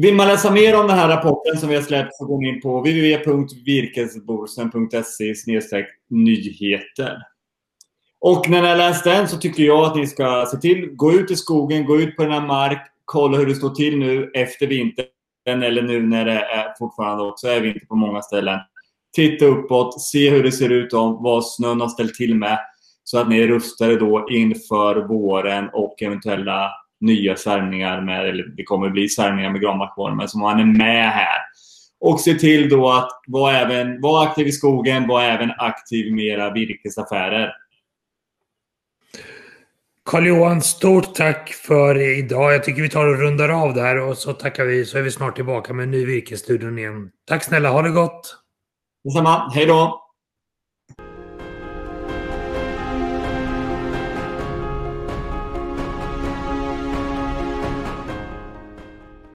Vill 0.00 0.14
man 0.14 0.28
läsa 0.28 0.50
mer 0.50 0.80
om 0.80 0.86
den 0.86 0.98
här 0.98 1.08
rapporten 1.08 1.58
som 1.58 1.68
vi 1.68 1.74
har 1.74 1.82
släppt 1.82 2.14
så 2.14 2.24
går 2.24 2.40
ni 2.40 2.48
in 2.48 2.60
på 2.60 2.80
www.virkesborsen.se 2.80 5.34
nyheter. 6.10 7.18
Och 8.20 8.50
när 8.50 8.62
ni 8.62 8.68
har 8.68 8.76
läst 8.76 9.04
den 9.04 9.28
så 9.28 9.36
tycker 9.36 9.62
jag 9.62 9.84
att 9.84 9.96
ni 9.96 10.06
ska 10.06 10.46
se 10.50 10.56
till, 10.56 10.86
gå 10.86 11.12
ut 11.12 11.30
i 11.30 11.36
skogen, 11.36 11.84
gå 11.84 12.00
ut 12.00 12.16
på 12.16 12.22
den 12.22 12.32
här 12.32 12.46
mark, 12.46 12.80
kolla 13.04 13.38
hur 13.38 13.46
det 13.46 13.54
står 13.54 13.70
till 13.70 13.98
nu 13.98 14.30
efter 14.34 14.66
vintern 14.66 15.62
eller 15.62 15.82
nu 15.82 16.02
när 16.02 16.24
det 16.24 16.40
är 16.40 16.74
fortfarande 16.78 17.24
också 17.24 17.48
är 17.48 17.60
vinter 17.60 17.86
på 17.86 17.96
många 17.96 18.22
ställen. 18.22 18.58
Titta 19.16 19.44
uppåt, 19.44 20.02
se 20.02 20.30
hur 20.30 20.42
det 20.42 20.52
ser 20.52 20.72
ut 20.72 20.92
om 20.92 21.22
vad 21.22 21.46
snön 21.46 21.80
har 21.80 21.88
ställt 21.88 22.14
till 22.14 22.34
med 22.34 22.58
så 23.04 23.18
att 23.18 23.28
ni 23.28 23.40
är 23.40 23.48
rustade 23.48 23.98
då 23.98 24.26
inför 24.30 25.08
våren 25.08 25.68
och 25.72 26.02
eventuella 26.02 26.70
nya 27.00 27.36
svärmningar 27.36 28.00
med, 28.00 28.28
eller 28.28 28.44
det 28.44 28.64
kommer 28.64 28.90
bli 28.90 29.08
svärmningar 29.08 29.50
med 29.50 29.60
granbarkborren, 29.60 30.28
så 30.28 30.38
man 30.38 30.60
är 30.60 30.64
med 30.64 31.10
här. 31.10 31.38
Och 32.00 32.20
se 32.20 32.34
till 32.34 32.68
då 32.68 32.90
att 32.90 33.10
vara, 33.26 33.56
även, 33.56 34.00
vara 34.00 34.28
aktiv 34.28 34.46
i 34.46 34.52
skogen, 34.52 35.08
vara 35.08 35.24
även 35.24 35.50
aktiv 35.58 36.14
med 36.14 36.24
era 36.24 36.52
virkesaffärer. 36.52 37.52
Karl-Johan, 40.04 40.62
stort 40.62 41.14
tack 41.14 41.48
för 41.48 41.98
idag. 42.18 42.54
Jag 42.54 42.64
tycker 42.64 42.82
vi 42.82 42.88
tar 42.88 43.06
och 43.06 43.18
rundar 43.18 43.48
av 43.48 43.74
där 43.74 43.96
och 43.96 44.18
så 44.18 44.32
tackar 44.32 44.64
vi 44.64 44.84
så 44.84 44.98
är 44.98 45.02
vi 45.02 45.10
snart 45.10 45.36
tillbaka 45.36 45.72
med 45.72 45.82
en 45.82 45.90
ny 45.90 46.04
virkesstudion 46.04 46.78
igen. 46.78 47.10
Tack 47.26 47.44
snälla, 47.44 47.70
ha 47.70 47.82
det 47.82 47.90
gott! 47.90 48.36
Detsamma, 49.04 49.50
hej 49.54 49.66
då! 49.66 50.07